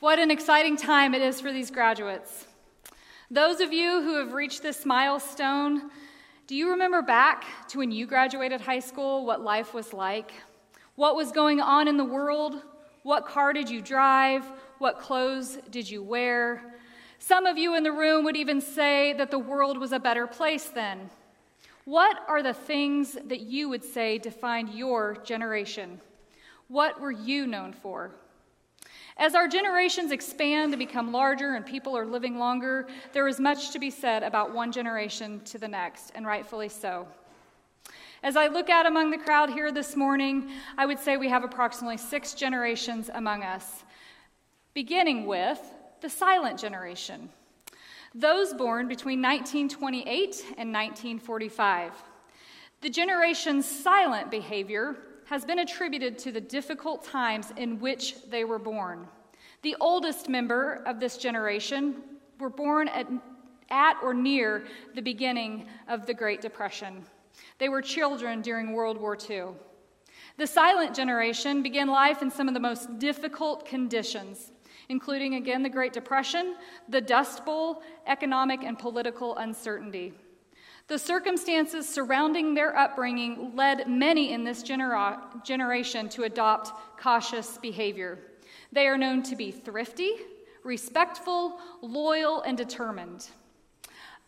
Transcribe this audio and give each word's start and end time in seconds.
What 0.00 0.18
an 0.18 0.30
exciting 0.30 0.78
time 0.78 1.12
it 1.12 1.20
is 1.20 1.42
for 1.42 1.52
these 1.52 1.70
graduates. 1.70 2.46
Those 3.30 3.60
of 3.60 3.70
you 3.70 4.00
who 4.00 4.16
have 4.16 4.32
reached 4.32 4.62
this 4.62 4.86
milestone, 4.86 5.90
do 6.46 6.56
you 6.56 6.70
remember 6.70 7.02
back 7.02 7.44
to 7.68 7.76
when 7.76 7.92
you 7.92 8.06
graduated 8.06 8.62
high 8.62 8.78
school, 8.78 9.26
what 9.26 9.42
life 9.42 9.74
was 9.74 9.92
like? 9.92 10.32
What 10.94 11.16
was 11.16 11.32
going 11.32 11.60
on 11.60 11.86
in 11.86 11.98
the 11.98 12.04
world? 12.06 12.62
What 13.02 13.26
car 13.26 13.52
did 13.52 13.68
you 13.68 13.82
drive? 13.82 14.42
What 14.78 15.00
clothes 15.00 15.58
did 15.70 15.90
you 15.90 16.02
wear? 16.02 16.76
Some 17.18 17.44
of 17.44 17.58
you 17.58 17.76
in 17.76 17.82
the 17.82 17.92
room 17.92 18.24
would 18.24 18.38
even 18.38 18.62
say 18.62 19.12
that 19.12 19.30
the 19.30 19.38
world 19.38 19.76
was 19.76 19.92
a 19.92 20.00
better 20.00 20.26
place 20.26 20.64
then. 20.64 21.10
What 21.84 22.16
are 22.26 22.42
the 22.42 22.54
things 22.54 23.18
that 23.26 23.40
you 23.40 23.68
would 23.68 23.84
say 23.84 24.16
defined 24.16 24.70
your 24.70 25.18
generation? 25.24 26.00
What 26.68 27.02
were 27.02 27.12
you 27.12 27.46
known 27.46 27.74
for? 27.74 28.12
As 29.20 29.34
our 29.34 29.46
generations 29.46 30.12
expand 30.12 30.72
and 30.72 30.78
become 30.78 31.12
larger 31.12 31.54
and 31.54 31.66
people 31.66 31.94
are 31.94 32.06
living 32.06 32.38
longer, 32.38 32.88
there 33.12 33.28
is 33.28 33.38
much 33.38 33.70
to 33.72 33.78
be 33.78 33.90
said 33.90 34.22
about 34.22 34.54
one 34.54 34.72
generation 34.72 35.40
to 35.40 35.58
the 35.58 35.68
next, 35.68 36.10
and 36.14 36.26
rightfully 36.26 36.70
so. 36.70 37.06
As 38.22 38.34
I 38.34 38.46
look 38.46 38.70
out 38.70 38.86
among 38.86 39.10
the 39.10 39.18
crowd 39.18 39.50
here 39.50 39.70
this 39.72 39.94
morning, 39.94 40.50
I 40.78 40.86
would 40.86 40.98
say 40.98 41.18
we 41.18 41.28
have 41.28 41.44
approximately 41.44 41.98
six 41.98 42.32
generations 42.32 43.10
among 43.12 43.42
us, 43.42 43.84
beginning 44.72 45.26
with 45.26 45.60
the 46.00 46.08
silent 46.08 46.58
generation, 46.58 47.28
those 48.14 48.54
born 48.54 48.88
between 48.88 49.20
1928 49.20 50.06
and 50.56 50.72
1945. 50.72 51.92
The 52.80 52.88
generation's 52.88 53.66
silent 53.66 54.30
behavior 54.30 54.96
has 55.30 55.44
been 55.44 55.60
attributed 55.60 56.18
to 56.18 56.32
the 56.32 56.40
difficult 56.40 57.04
times 57.04 57.52
in 57.56 57.78
which 57.78 58.16
they 58.30 58.42
were 58.42 58.58
born. 58.58 59.06
The 59.62 59.76
oldest 59.80 60.28
member 60.28 60.82
of 60.86 61.00
this 61.00 61.16
generation 61.16 61.96
were 62.38 62.48
born 62.48 62.88
at, 62.88 63.06
at 63.70 63.96
or 64.02 64.14
near 64.14 64.64
the 64.94 65.02
beginning 65.02 65.66
of 65.88 66.06
the 66.06 66.14
Great 66.14 66.40
Depression. 66.40 67.04
They 67.58 67.68
were 67.68 67.82
children 67.82 68.40
during 68.40 68.72
World 68.72 68.98
War 68.98 69.16
II. 69.28 69.48
The 70.38 70.46
silent 70.46 70.96
generation 70.96 71.62
began 71.62 71.88
life 71.88 72.22
in 72.22 72.30
some 72.30 72.48
of 72.48 72.54
the 72.54 72.60
most 72.60 72.98
difficult 72.98 73.66
conditions, 73.66 74.52
including 74.88 75.34
again 75.34 75.62
the 75.62 75.68
Great 75.68 75.92
Depression, 75.92 76.56
the 76.88 77.00
Dust 77.00 77.44
Bowl, 77.44 77.82
economic 78.06 78.62
and 78.62 78.78
political 78.78 79.36
uncertainty. 79.36 80.14
The 80.88 80.98
circumstances 80.98 81.88
surrounding 81.88 82.54
their 82.54 82.76
upbringing 82.76 83.54
led 83.54 83.86
many 83.86 84.32
in 84.32 84.42
this 84.42 84.62
genera- 84.62 85.22
generation 85.44 86.08
to 86.08 86.24
adopt 86.24 86.72
cautious 86.98 87.58
behavior. 87.58 88.18
They 88.72 88.86
are 88.86 88.98
known 88.98 89.22
to 89.24 89.36
be 89.36 89.50
thrifty, 89.50 90.12
respectful, 90.62 91.58
loyal, 91.82 92.42
and 92.42 92.56
determined. 92.56 93.28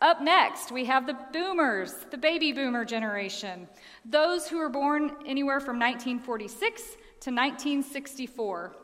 Up 0.01 0.21
next, 0.21 0.71
we 0.71 0.83
have 0.85 1.07
the 1.07 1.17
boomers, 1.31 1.93
the 2.11 2.17
baby 2.17 2.51
boomer 2.51 2.83
generation, 2.83 3.69
those 4.03 4.49
who 4.49 4.57
were 4.57 4.69
born 4.69 5.15
anywhere 5.25 5.61
from 5.61 5.79
1946 5.79 6.81
to 7.21 7.31
1964. 7.31 8.75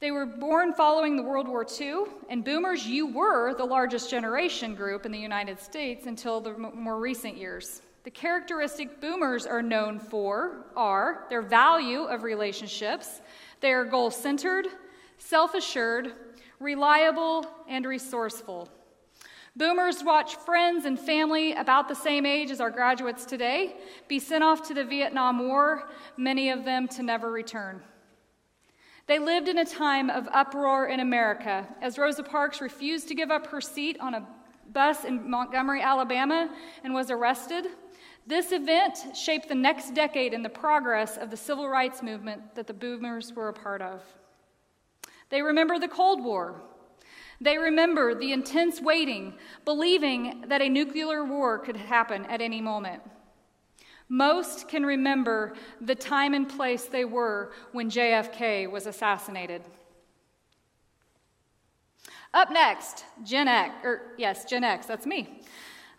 They 0.00 0.10
were 0.10 0.26
born 0.26 0.74
following 0.74 1.16
the 1.16 1.22
World 1.22 1.48
War 1.48 1.66
II, 1.80 2.04
and 2.28 2.44
boomers, 2.44 2.86
you 2.86 3.06
were 3.06 3.54
the 3.54 3.64
largest 3.64 4.10
generation 4.10 4.74
group 4.74 5.06
in 5.06 5.12
the 5.12 5.18
United 5.18 5.60
States 5.60 6.06
until 6.06 6.40
the 6.40 6.52
more 6.52 6.98
recent 6.98 7.36
years. 7.36 7.80
The 8.02 8.10
characteristic 8.10 9.00
boomers 9.00 9.46
are 9.46 9.60
known 9.60 9.98
for 9.98 10.64
are 10.74 11.26
their 11.28 11.42
value 11.42 12.04
of 12.04 12.22
relationships, 12.22 13.20
they 13.60 13.72
are 13.72 13.84
goal 13.84 14.10
centered, 14.10 14.66
self 15.18 15.54
assured, 15.54 16.12
reliable, 16.58 17.46
and 17.68 17.86
resourceful. 17.86 18.68
Boomers 19.56 20.04
watch 20.04 20.36
friends 20.36 20.84
and 20.84 20.98
family 20.98 21.52
about 21.52 21.88
the 21.88 21.94
same 21.94 22.24
age 22.24 22.50
as 22.50 22.60
our 22.60 22.70
graduates 22.70 23.24
today 23.24 23.74
be 24.08 24.18
sent 24.18 24.44
off 24.44 24.66
to 24.68 24.74
the 24.74 24.84
Vietnam 24.84 25.48
War, 25.48 25.90
many 26.16 26.50
of 26.50 26.64
them 26.64 26.86
to 26.88 27.02
never 27.02 27.30
return. 27.30 27.82
They 29.06 29.18
lived 29.18 29.48
in 29.48 29.58
a 29.58 29.64
time 29.64 30.08
of 30.08 30.28
uproar 30.32 30.86
in 30.86 31.00
America 31.00 31.66
as 31.82 31.98
Rosa 31.98 32.22
Parks 32.22 32.60
refused 32.60 33.08
to 33.08 33.14
give 33.14 33.32
up 33.32 33.48
her 33.48 33.60
seat 33.60 33.98
on 33.98 34.14
a 34.14 34.26
bus 34.72 35.04
in 35.04 35.28
Montgomery, 35.28 35.82
Alabama, 35.82 36.48
and 36.84 36.94
was 36.94 37.10
arrested. 37.10 37.66
This 38.30 38.52
event 38.52 39.16
shaped 39.16 39.48
the 39.48 39.56
next 39.56 39.92
decade 39.92 40.32
in 40.32 40.44
the 40.44 40.48
progress 40.48 41.16
of 41.16 41.32
the 41.32 41.36
civil 41.36 41.68
rights 41.68 42.00
movement 42.00 42.54
that 42.54 42.68
the 42.68 42.72
boomers 42.72 43.32
were 43.32 43.48
a 43.48 43.52
part 43.52 43.82
of. 43.82 44.04
They 45.30 45.42
remember 45.42 45.80
the 45.80 45.88
Cold 45.88 46.22
War. 46.22 46.62
They 47.40 47.58
remember 47.58 48.14
the 48.14 48.30
intense 48.30 48.80
waiting, 48.80 49.34
believing 49.64 50.44
that 50.46 50.62
a 50.62 50.68
nuclear 50.68 51.24
war 51.24 51.58
could 51.58 51.76
happen 51.76 52.24
at 52.26 52.40
any 52.40 52.60
moment. 52.60 53.02
Most 54.08 54.68
can 54.68 54.86
remember 54.86 55.54
the 55.80 55.96
time 55.96 56.32
and 56.32 56.48
place 56.48 56.84
they 56.84 57.04
were 57.04 57.50
when 57.72 57.90
JFK 57.90 58.70
was 58.70 58.86
assassinated. 58.86 59.62
Up 62.32 62.52
next, 62.52 63.04
Gen 63.24 63.48
X, 63.48 63.74
or 63.82 64.14
yes, 64.18 64.44
Gen 64.44 64.62
X, 64.62 64.86
that's 64.86 65.04
me. 65.04 65.40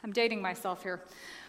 I'm 0.01 0.13
dating 0.13 0.41
myself 0.41 0.81
here. 0.81 1.01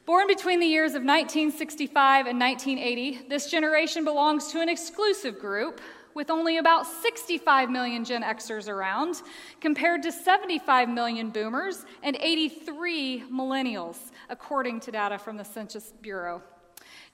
Born 0.05 0.27
between 0.27 0.59
the 0.59 0.67
years 0.67 0.91
of 0.91 1.05
1965 1.05 2.27
and 2.27 2.41
1980, 2.41 3.29
this 3.29 3.49
generation 3.49 4.05
belongs 4.05 4.49
to 4.49 4.61
an 4.61 4.69
exclusive 4.69 5.39
group 5.39 5.81
with 6.13 6.29
only 6.29 6.59
about 6.59 6.89
65 6.89 7.71
million 7.71 8.05
Gen 8.05 8.23
Xers 8.25 8.69
around, 8.69 9.23
compared 9.61 10.03
to 10.03 10.11
75 10.11 10.89
million 10.89 11.31
boomers 11.31 11.87
and 12.03 12.17
83 12.19 13.25
millennials, 13.33 14.11
according 14.29 14.81
to 14.81 14.91
data 14.91 15.19
from 15.19 15.37
the 15.37 15.45
Census 15.45 15.93
Bureau. 16.03 16.43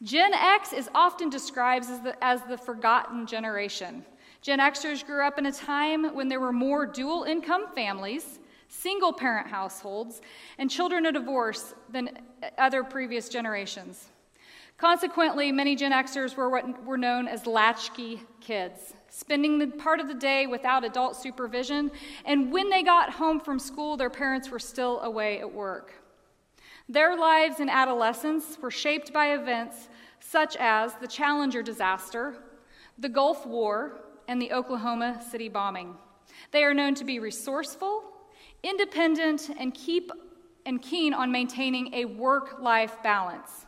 Gen 0.03 0.33
X 0.33 0.73
is 0.73 0.89
often 0.95 1.29
described 1.29 1.85
as 1.85 2.01
the, 2.01 2.25
as 2.25 2.43
the 2.45 2.57
forgotten 2.57 3.27
generation. 3.27 4.03
Gen 4.41 4.61
Xers 4.61 5.05
grew 5.05 5.27
up 5.27 5.39
in 5.39 5.47
a 5.47 5.53
time 5.53 6.15
when 6.15 6.29
there 6.29 6.41
were 6.41 6.55
more 6.55 6.87
dual 6.87 7.25
income 7.25 7.67
families, 7.75 8.39
single 8.69 9.13
parent 9.13 9.49
households, 9.49 10.21
and 10.59 10.71
children 10.71 11.07
of 11.07 11.15
divorce 11.15 11.75
than 11.91 12.19
other 12.59 12.85
previous 12.85 13.29
generations. 13.29 14.09
Consequently, 14.77 15.51
many 15.51 15.75
Gen 15.75 15.91
Xers 15.91 16.37
were 16.37 16.49
what 16.49 16.85
were 16.85 16.99
known 16.99 17.27
as 17.27 17.47
latchkey 17.47 18.23
kids, 18.41 18.95
spending 19.09 19.59
the 19.59 19.67
part 19.67 19.99
of 19.99 20.07
the 20.07 20.15
day 20.15 20.47
without 20.47 20.85
adult 20.85 21.17
supervision, 21.17 21.91
and 22.25 22.53
when 22.53 22.71
they 22.71 22.85
got 22.85 23.11
home 23.11 23.41
from 23.41 23.59
school, 23.59 23.97
their 23.97 24.11
parents 24.11 24.51
were 24.51 24.61
still 24.61 25.01
away 25.01 25.41
at 25.41 25.53
work. 25.53 25.95
Their 26.89 27.19
lives 27.19 27.59
in 27.59 27.69
adolescence 27.69 28.57
were 28.63 28.71
shaped 28.71 29.13
by 29.13 29.33
events 29.33 29.89
such 30.21 30.57
as 30.57 30.95
the 30.95 31.09
Challenger 31.09 31.63
disaster, 31.63 32.37
the 32.99 33.09
Gulf 33.09 33.47
War, 33.47 34.01
and 34.29 34.41
the 34.41 34.53
Oklahoma 34.53 35.21
City 35.29 35.49
bombing. 35.49 35.97
They 36.53 36.63
are 36.63 36.75
known 36.75 36.95
to 36.95 37.05
be 37.05 37.19
resourceful, 37.19 38.05
independent, 38.63 39.51
and 39.59 39.75
keep 39.75 40.11
and 40.67 40.83
keen 40.83 41.15
on 41.15 41.33
maintaining 41.33 41.95
a 41.95 42.05
work-life 42.05 43.03
balance. 43.03 43.67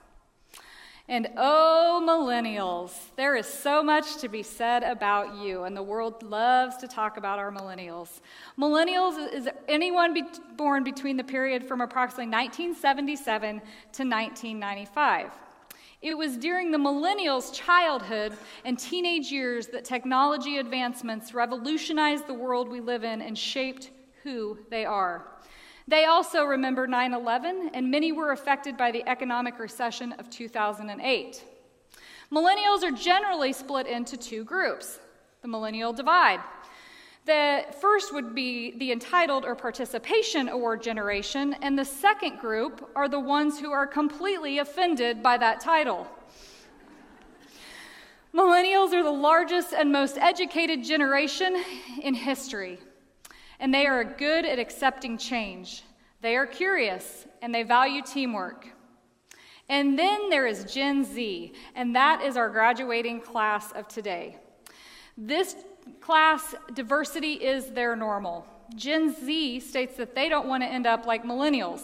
And 1.08 1.28
oh, 1.36 2.00
millennials, 2.06 2.92
there 3.16 3.34
is 3.34 3.46
so 3.46 3.82
much 3.82 4.18
to 4.18 4.28
be 4.28 4.44
said 4.44 4.84
about 4.84 5.34
you, 5.34 5.64
and 5.64 5.76
the 5.76 5.82
world 5.82 6.22
loves 6.22 6.76
to 6.76 6.86
talk 6.86 7.16
about 7.16 7.40
our 7.40 7.50
millennials. 7.50 8.20
Millennials 8.56 9.32
is 9.32 9.48
anyone 9.66 10.14
be 10.14 10.22
born 10.56 10.84
between 10.84 11.16
the 11.16 11.24
period 11.24 11.64
from 11.64 11.80
approximately 11.80 12.26
1977 12.26 13.58
to 13.58 14.04
1995. 14.04 15.32
It 16.00 16.16
was 16.16 16.36
during 16.36 16.70
the 16.70 16.78
millennials' 16.78 17.52
childhood 17.52 18.34
and 18.64 18.78
teenage 18.78 19.32
years 19.32 19.66
that 19.68 19.84
technology 19.84 20.58
advancements 20.58 21.34
revolutionized 21.34 22.28
the 22.28 22.34
world 22.34 22.68
we 22.68 22.80
live 22.80 23.02
in 23.02 23.20
and 23.20 23.36
shaped 23.36 23.90
who 24.22 24.58
they 24.70 24.84
are. 24.84 25.26
They 25.88 26.04
also 26.04 26.44
remember 26.44 26.86
9 26.86 27.14
11, 27.14 27.70
and 27.74 27.90
many 27.90 28.12
were 28.12 28.32
affected 28.32 28.76
by 28.76 28.92
the 28.92 29.08
economic 29.08 29.58
recession 29.58 30.12
of 30.12 30.30
2008. 30.30 31.44
Millennials 32.30 32.84
are 32.84 32.92
generally 32.92 33.52
split 33.52 33.86
into 33.86 34.16
two 34.16 34.44
groups 34.44 35.00
the 35.42 35.48
millennial 35.48 35.92
divide. 35.92 36.40
The 37.24 37.64
first 37.80 38.12
would 38.12 38.34
be 38.34 38.76
the 38.78 38.92
entitled 38.92 39.44
or 39.44 39.54
participation 39.54 40.48
award 40.48 40.82
generation, 40.82 41.56
and 41.62 41.78
the 41.78 41.84
second 41.84 42.38
group 42.38 42.90
are 42.94 43.08
the 43.08 43.18
ones 43.18 43.58
who 43.58 43.72
are 43.72 43.86
completely 43.86 44.58
offended 44.58 45.22
by 45.22 45.38
that 45.38 45.60
title. 45.60 46.06
Millennials 48.34 48.92
are 48.92 49.02
the 49.02 49.10
largest 49.10 49.72
and 49.72 49.90
most 49.90 50.18
educated 50.18 50.84
generation 50.84 51.56
in 52.02 52.14
history 52.14 52.78
and 53.60 53.72
they 53.72 53.86
are 53.86 54.02
good 54.02 54.44
at 54.44 54.58
accepting 54.58 55.16
change. 55.16 55.84
They 56.22 56.34
are 56.34 56.46
curious 56.46 57.26
and 57.42 57.54
they 57.54 57.62
value 57.62 58.02
teamwork. 58.02 58.66
And 59.68 59.96
then 59.96 60.30
there 60.30 60.48
is 60.48 60.64
Gen 60.64 61.04
Z, 61.04 61.52
and 61.76 61.94
that 61.94 62.22
is 62.22 62.36
our 62.36 62.48
graduating 62.48 63.20
class 63.20 63.70
of 63.70 63.86
today. 63.86 64.36
This 65.16 65.54
class 66.00 66.56
diversity 66.74 67.34
is 67.34 67.70
their 67.70 67.94
normal. 67.94 68.46
Gen 68.74 69.14
Z 69.14 69.60
states 69.60 69.96
that 69.96 70.16
they 70.16 70.28
don't 70.28 70.48
want 70.48 70.64
to 70.64 70.68
end 70.68 70.88
up 70.88 71.06
like 71.06 71.22
millennials. 71.22 71.82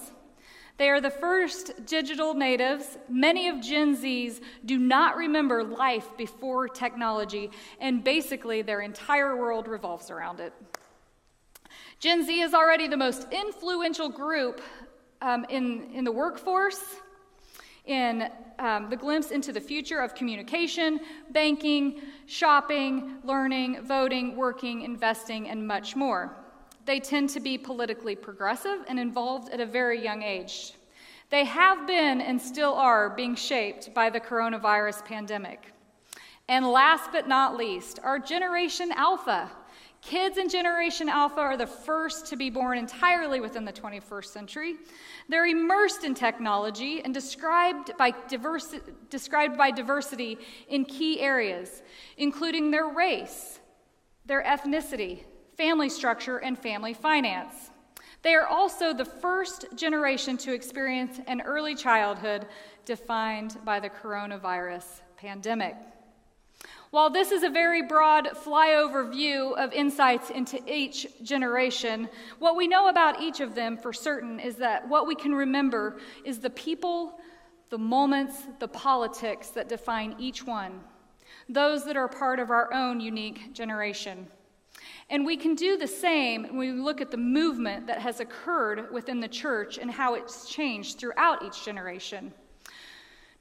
They 0.79 0.91
are 0.91 1.01
the 1.01 1.11
first 1.11 1.87
digital 1.87 2.35
natives. 2.35 2.99
Many 3.09 3.49
of 3.49 3.61
Gen 3.61 3.97
Zs 3.97 4.41
do 4.65 4.79
not 4.79 5.17
remember 5.17 5.63
life 5.63 6.09
before 6.17 6.69
technology, 6.69 7.51
and 7.81 8.03
basically 8.03 8.63
their 8.63 8.81
entire 8.81 9.37
world 9.37 9.69
revolves 9.69 10.11
around 10.11 10.41
it. 10.41 10.53
Gen 11.99 12.27
Z 12.27 12.41
is 12.41 12.53
already 12.53 12.89
the 12.89 12.97
most 12.97 13.27
influential 13.33 14.09
group 14.09 14.61
um, 15.23 15.47
in, 15.49 15.91
in 15.95 16.05
the 16.05 16.13
workforce, 16.13 16.83
in 17.87 18.29
um, 18.59 18.91
the 18.91 18.97
glimpse 18.97 19.31
into 19.31 19.51
the 19.53 19.61
future 19.61 20.01
of 20.01 20.15
communication, 20.15 21.01
banking, 21.31 22.01
shopping, 22.27 23.17
learning, 23.25 23.83
voting, 23.83 24.37
working, 24.37 24.83
investing, 24.83 25.49
and 25.49 25.67
much 25.67 25.97
more. 25.97 26.37
They 26.85 27.01
tend 27.01 27.31
to 27.31 27.41
be 27.41 27.57
politically 27.57 28.15
progressive 28.15 28.85
and 28.89 28.99
involved 28.99 29.53
at 29.53 29.61
a 29.61 29.67
very 29.67 30.03
young 30.03 30.23
age. 30.23 30.75
They 31.31 31.45
have 31.45 31.87
been 31.87 32.21
and 32.21 32.41
still 32.41 32.75
are 32.75 33.11
being 33.11 33.35
shaped 33.35 33.93
by 33.95 34.11
the 34.11 34.21
coronavirus 34.21 35.05
pandemic. 35.05 35.73
And 36.49 36.65
last 36.71 37.11
but 37.11 37.27
not 37.27 37.57
least, 37.57 37.99
our 38.05 38.19
Generation 38.19 38.93
Alpha. 38.95 39.51
Kids 40.03 40.39
in 40.39 40.49
Generation 40.49 41.09
Alpha 41.09 41.41
are 41.41 41.57
the 41.57 41.67
first 41.67 42.27
to 42.27 42.37
be 42.37 42.49
born 42.49 42.79
entirely 42.79 43.41
within 43.41 43.65
the 43.65 43.73
21st 43.73 44.27
century. 44.27 44.77
They're 45.29 45.47
immersed 45.47 46.05
in 46.05 46.15
technology 46.15 47.03
and 47.03 47.13
described 47.13 47.93
by, 47.99 48.15
described 49.11 49.59
by 49.59 49.71
diversity 49.73 50.39
in 50.69 50.85
key 50.85 51.21
areas, 51.21 51.83
including 52.19 52.71
their 52.71 52.87
race, 52.87 53.59
their 54.27 54.45
ethnicity, 54.45 55.25
family 55.57 55.89
structure, 55.89 56.39
and 56.39 56.59
family 56.59 56.95
finance. 56.95 57.71
They 58.23 58.35
are 58.35 58.47
also 58.47 58.93
the 58.93 59.05
first 59.05 59.67
generation 59.77 60.37
to 60.39 60.53
experience 60.53 61.21
an 61.27 61.41
early 61.41 61.75
childhood 61.75 62.47
defined 62.85 63.57
by 63.65 63.81
the 63.81 63.91
coronavirus 63.91 65.01
pandemic. 65.17 65.77
While 66.97 67.11
this 67.11 67.31
is 67.31 67.43
a 67.43 67.51
very 67.51 67.83
broad 67.83 68.25
flyover 68.29 69.13
view 69.13 69.53
of 69.57 69.71
insights 69.75 70.31
into 70.31 70.59
each 70.67 71.07
generation, 71.23 72.09
what 72.39 72.57
we 72.57 72.67
know 72.67 72.89
about 72.89 73.21
each 73.21 73.41
of 73.41 73.55
them 73.55 73.77
for 73.77 73.93
certain 73.93 74.41
is 74.41 74.57
that 74.57 74.89
what 74.89 75.07
we 75.07 75.15
can 75.15 75.35
remember 75.35 75.99
is 76.25 76.39
the 76.39 76.49
people, 76.49 77.21
the 77.69 77.77
moments, 77.77 78.45
the 78.61 78.69
politics 78.69 79.49
that 79.49 79.69
define 79.69 80.17
each 80.19 80.47
one, 80.47 80.81
those 81.51 81.85
that 81.85 81.99
are 81.99 82.09
part 82.09 82.41
of 82.41 82.49
our 82.49 82.73
own 82.73 82.99
unique 82.99 83.53
generation. 83.53 84.27
And 85.11 85.27
we 85.27 85.37
can 85.37 85.55
do 85.55 85.77
the 85.77 85.87
same 85.87 86.45
when 86.45 86.57
we 86.57 86.73
look 86.73 87.03
at 87.03 87.11
the 87.11 87.19
movement 87.19 87.89
that 87.89 88.01
has 88.01 88.21
occurred 88.21 88.91
within 88.91 89.21
the 89.21 89.29
church 89.29 89.77
and 89.77 89.91
how 89.91 90.15
it's 90.15 90.49
changed 90.49 90.99
throughout 90.99 91.45
each 91.45 91.63
generation. 91.63 92.33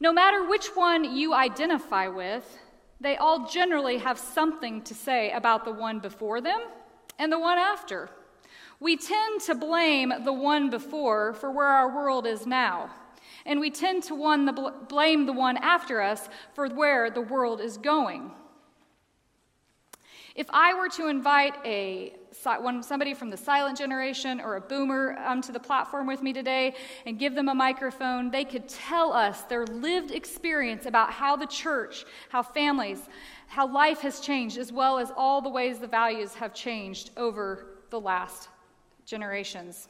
No 0.01 0.11
matter 0.11 0.45
which 0.45 0.75
one 0.75 1.15
you 1.15 1.33
identify 1.33 2.09
with, 2.09 2.59
they 2.99 3.17
all 3.17 3.47
generally 3.47 3.97
have 3.97 4.17
something 4.17 4.81
to 4.83 4.93
say 4.93 5.31
about 5.31 5.65
the 5.65 5.71
one 5.71 5.99
before 5.99 6.41
them 6.41 6.61
and 7.19 7.31
the 7.31 7.39
one 7.39 7.57
after. 7.57 8.09
We 8.79 8.97
tend 8.97 9.41
to 9.41 9.55
blame 9.55 10.13
the 10.23 10.33
one 10.33 10.69
before 10.69 11.33
for 11.33 11.51
where 11.51 11.67
our 11.67 11.93
world 11.93 12.25
is 12.25 12.45
now, 12.45 12.89
and 13.45 13.59
we 13.59 13.69
tend 13.69 14.03
to 14.03 14.15
the 14.45 14.53
bl- 14.53 14.85
blame 14.87 15.25
the 15.25 15.33
one 15.33 15.57
after 15.57 16.01
us 16.01 16.27
for 16.53 16.67
where 16.67 17.09
the 17.09 17.21
world 17.21 17.61
is 17.61 17.77
going. 17.77 18.31
If 20.35 20.47
I 20.49 20.73
were 20.73 20.89
to 20.89 21.07
invite 21.07 21.55
a 21.63 22.13
somebody 22.81 23.13
from 23.13 23.29
the 23.29 23.37
silent 23.37 23.77
generation 23.77 24.41
or 24.41 24.57
a 24.57 24.61
boomer 24.61 25.17
um, 25.25 25.41
to 25.41 25.53
the 25.53 25.59
platform 25.59 26.05
with 26.05 26.21
me 26.21 26.33
today 26.33 26.75
and 27.05 27.17
give 27.17 27.33
them 27.33 27.47
a 27.47 27.55
microphone, 27.55 28.29
they 28.29 28.43
could 28.43 28.67
tell 28.67 29.13
us 29.13 29.43
their 29.43 29.65
lived 29.65 30.11
experience 30.11 30.85
about 30.85 31.11
how 31.11 31.37
the 31.37 31.47
church, 31.47 32.05
how 32.29 32.43
families, 32.43 32.99
how 33.47 33.65
life 33.65 34.01
has 34.01 34.19
changed, 34.19 34.57
as 34.57 34.73
well 34.73 34.99
as 34.99 35.11
all 35.15 35.41
the 35.41 35.49
ways 35.49 35.79
the 35.79 35.87
values 35.87 36.33
have 36.33 36.53
changed 36.53 37.11
over 37.15 37.67
the 37.89 37.99
last 37.99 38.49
generations. 39.05 39.87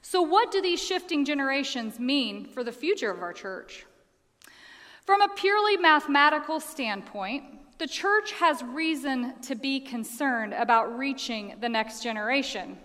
So, 0.00 0.22
what 0.22 0.50
do 0.50 0.62
these 0.62 0.82
shifting 0.82 1.26
generations 1.26 1.98
mean 1.98 2.46
for 2.46 2.64
the 2.64 2.72
future 2.72 3.10
of 3.10 3.20
our 3.20 3.34
church? 3.34 3.84
From 5.04 5.20
a 5.20 5.28
purely 5.28 5.76
mathematical 5.76 6.60
standpoint, 6.60 7.44
the 7.78 7.88
church 7.88 8.32
has 8.32 8.62
reason 8.62 9.32
to 9.42 9.54
be 9.54 9.80
concerned 9.80 10.52
about 10.52 10.96
reaching 10.96 11.56
the 11.60 11.68
next 11.68 12.02
generation. 12.02 12.78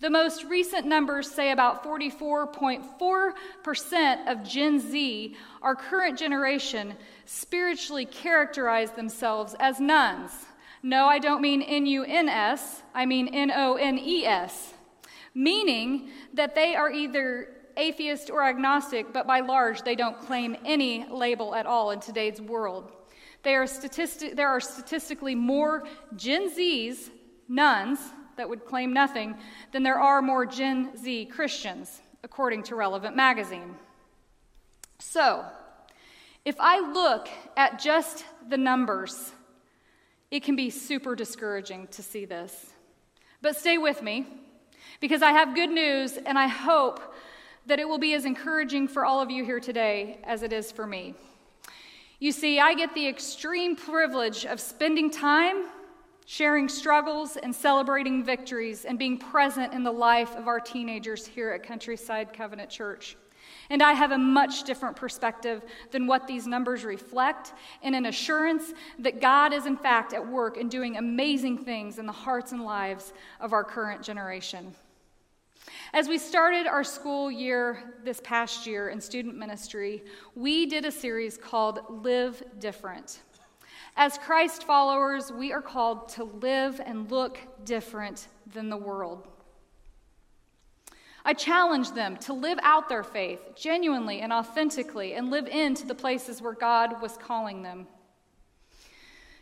The 0.00 0.08
most 0.10 0.44
recent 0.44 0.86
numbers 0.86 1.30
say 1.30 1.52
about 1.52 1.84
44.4% 1.84 4.26
of 4.26 4.42
Gen 4.42 4.80
Z, 4.80 5.36
our 5.62 5.76
current 5.76 6.18
generation, 6.18 6.94
spiritually 7.24 8.04
characterize 8.04 8.90
themselves 8.92 9.54
as 9.60 9.78
nuns. 9.78 10.32
No, 10.82 11.06
I 11.06 11.20
don't 11.20 11.40
mean 11.40 11.62
N 11.62 11.86
U 11.86 12.04
N 12.04 12.28
S, 12.28 12.82
I 12.92 13.06
mean 13.06 13.28
N 13.28 13.52
O 13.54 13.74
N 13.74 13.96
E 13.98 14.26
S, 14.26 14.74
meaning 15.34 16.10
that 16.34 16.56
they 16.56 16.74
are 16.74 16.90
either 16.90 17.48
atheist 17.76 18.28
or 18.28 18.42
agnostic, 18.42 19.12
but 19.12 19.24
by 19.26 19.40
large, 19.40 19.82
they 19.82 19.94
don't 19.94 20.18
claim 20.18 20.56
any 20.64 21.06
label 21.08 21.54
at 21.54 21.66
all 21.66 21.92
in 21.92 22.00
today's 22.00 22.40
world. 22.40 22.90
Are 23.44 23.66
statistic, 23.66 24.36
there 24.36 24.48
are 24.48 24.60
statistically 24.60 25.34
more 25.34 25.84
Gen 26.16 26.50
Zs, 26.50 27.10
nuns, 27.48 27.98
that 28.36 28.48
would 28.48 28.64
claim 28.64 28.92
nothing, 28.92 29.36
than 29.72 29.82
there 29.82 30.00
are 30.00 30.22
more 30.22 30.46
Gen 30.46 30.96
Z 30.96 31.26
Christians, 31.26 32.00
according 32.24 32.62
to 32.64 32.76
Relevant 32.76 33.14
Magazine. 33.14 33.74
So, 34.98 35.44
if 36.44 36.56
I 36.58 36.80
look 36.80 37.28
at 37.56 37.80
just 37.80 38.24
the 38.48 38.56
numbers, 38.56 39.32
it 40.30 40.42
can 40.42 40.56
be 40.56 40.70
super 40.70 41.14
discouraging 41.14 41.88
to 41.88 42.02
see 42.02 42.24
this. 42.24 42.72
But 43.42 43.56
stay 43.56 43.76
with 43.76 44.02
me, 44.02 44.26
because 45.00 45.20
I 45.20 45.32
have 45.32 45.54
good 45.54 45.70
news, 45.70 46.16
and 46.16 46.38
I 46.38 46.46
hope 46.46 47.00
that 47.66 47.78
it 47.78 47.88
will 47.88 47.98
be 47.98 48.14
as 48.14 48.24
encouraging 48.24 48.88
for 48.88 49.04
all 49.04 49.20
of 49.20 49.30
you 49.30 49.44
here 49.44 49.60
today 49.60 50.18
as 50.24 50.42
it 50.42 50.52
is 50.52 50.72
for 50.72 50.86
me. 50.86 51.14
You 52.22 52.30
see, 52.30 52.60
I 52.60 52.74
get 52.74 52.94
the 52.94 53.08
extreme 53.08 53.74
privilege 53.74 54.46
of 54.46 54.60
spending 54.60 55.10
time 55.10 55.64
sharing 56.24 56.68
struggles 56.68 57.36
and 57.36 57.52
celebrating 57.52 58.22
victories 58.22 58.84
and 58.84 58.96
being 58.96 59.18
present 59.18 59.72
in 59.72 59.82
the 59.82 59.90
life 59.90 60.36
of 60.36 60.46
our 60.46 60.60
teenagers 60.60 61.26
here 61.26 61.50
at 61.50 61.64
Countryside 61.64 62.32
Covenant 62.32 62.70
Church. 62.70 63.16
And 63.70 63.82
I 63.82 63.94
have 63.94 64.12
a 64.12 64.18
much 64.18 64.62
different 64.62 64.94
perspective 64.94 65.64
than 65.90 66.06
what 66.06 66.28
these 66.28 66.46
numbers 66.46 66.84
reflect, 66.84 67.54
and 67.82 67.92
an 67.92 68.06
assurance 68.06 68.72
that 69.00 69.20
God 69.20 69.52
is, 69.52 69.66
in 69.66 69.76
fact, 69.76 70.12
at 70.12 70.24
work 70.24 70.56
and 70.56 70.70
doing 70.70 70.98
amazing 70.98 71.58
things 71.64 71.98
in 71.98 72.06
the 72.06 72.12
hearts 72.12 72.52
and 72.52 72.64
lives 72.64 73.12
of 73.40 73.52
our 73.52 73.64
current 73.64 74.00
generation. 74.00 74.72
As 75.94 76.08
we 76.08 76.16
started 76.16 76.66
our 76.66 76.84
school 76.84 77.30
year 77.30 77.92
this 78.02 78.18
past 78.24 78.66
year 78.66 78.88
in 78.88 78.98
student 78.98 79.36
ministry, 79.36 80.02
we 80.34 80.64
did 80.64 80.86
a 80.86 80.90
series 80.90 81.36
called 81.36 81.80
Live 82.02 82.42
Different. 82.58 83.20
As 83.94 84.16
Christ 84.16 84.64
followers, 84.64 85.30
we 85.30 85.52
are 85.52 85.60
called 85.60 86.08
to 86.10 86.24
live 86.24 86.80
and 86.82 87.10
look 87.10 87.38
different 87.66 88.28
than 88.54 88.70
the 88.70 88.76
world. 88.76 89.28
I 91.26 91.34
challenge 91.34 91.92
them 91.92 92.16
to 92.20 92.32
live 92.32 92.58
out 92.62 92.88
their 92.88 93.04
faith 93.04 93.50
genuinely 93.54 94.22
and 94.22 94.32
authentically 94.32 95.12
and 95.12 95.30
live 95.30 95.46
into 95.46 95.84
the 95.84 95.94
places 95.94 96.40
where 96.40 96.54
God 96.54 97.02
was 97.02 97.18
calling 97.18 97.62
them. 97.62 97.86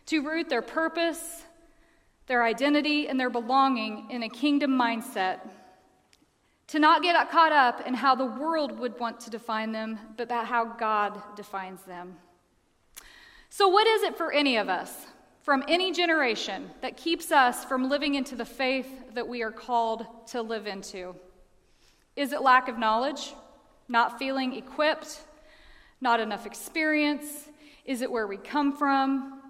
To 0.07 0.19
root 0.21 0.49
their 0.49 0.61
purpose, 0.61 1.43
their 2.27 2.43
identity, 2.43 3.07
and 3.07 3.17
their 3.17 3.29
belonging 3.29 4.07
in 4.09 4.23
a 4.23 4.29
kingdom 4.29 4.71
mindset 4.71 5.39
to 6.71 6.79
not 6.79 7.03
get 7.03 7.29
caught 7.29 7.51
up 7.51 7.85
in 7.85 7.93
how 7.93 8.15
the 8.15 8.25
world 8.25 8.79
would 8.79 8.97
want 8.97 9.19
to 9.19 9.29
define 9.29 9.73
them, 9.73 9.99
but 10.15 10.23
about 10.23 10.47
how 10.47 10.63
God 10.63 11.21
defines 11.35 11.81
them. 11.83 12.15
So, 13.49 13.67
what 13.67 13.85
is 13.87 14.03
it 14.03 14.17
for 14.17 14.31
any 14.31 14.55
of 14.55 14.69
us 14.69 15.07
from 15.41 15.65
any 15.67 15.91
generation 15.91 16.69
that 16.79 16.95
keeps 16.95 17.29
us 17.29 17.65
from 17.65 17.89
living 17.89 18.15
into 18.15 18.37
the 18.37 18.45
faith 18.45 18.87
that 19.15 19.27
we 19.27 19.43
are 19.43 19.51
called 19.51 20.05
to 20.27 20.41
live 20.41 20.65
into? 20.65 21.13
Is 22.15 22.31
it 22.31 22.41
lack 22.41 22.69
of 22.69 22.79
knowledge? 22.79 23.33
Not 23.89 24.17
feeling 24.17 24.55
equipped? 24.55 25.19
Not 25.99 26.21
enough 26.21 26.45
experience? 26.45 27.49
Is 27.83 28.01
it 28.01 28.09
where 28.09 28.27
we 28.27 28.37
come 28.37 28.77
from? 28.77 29.41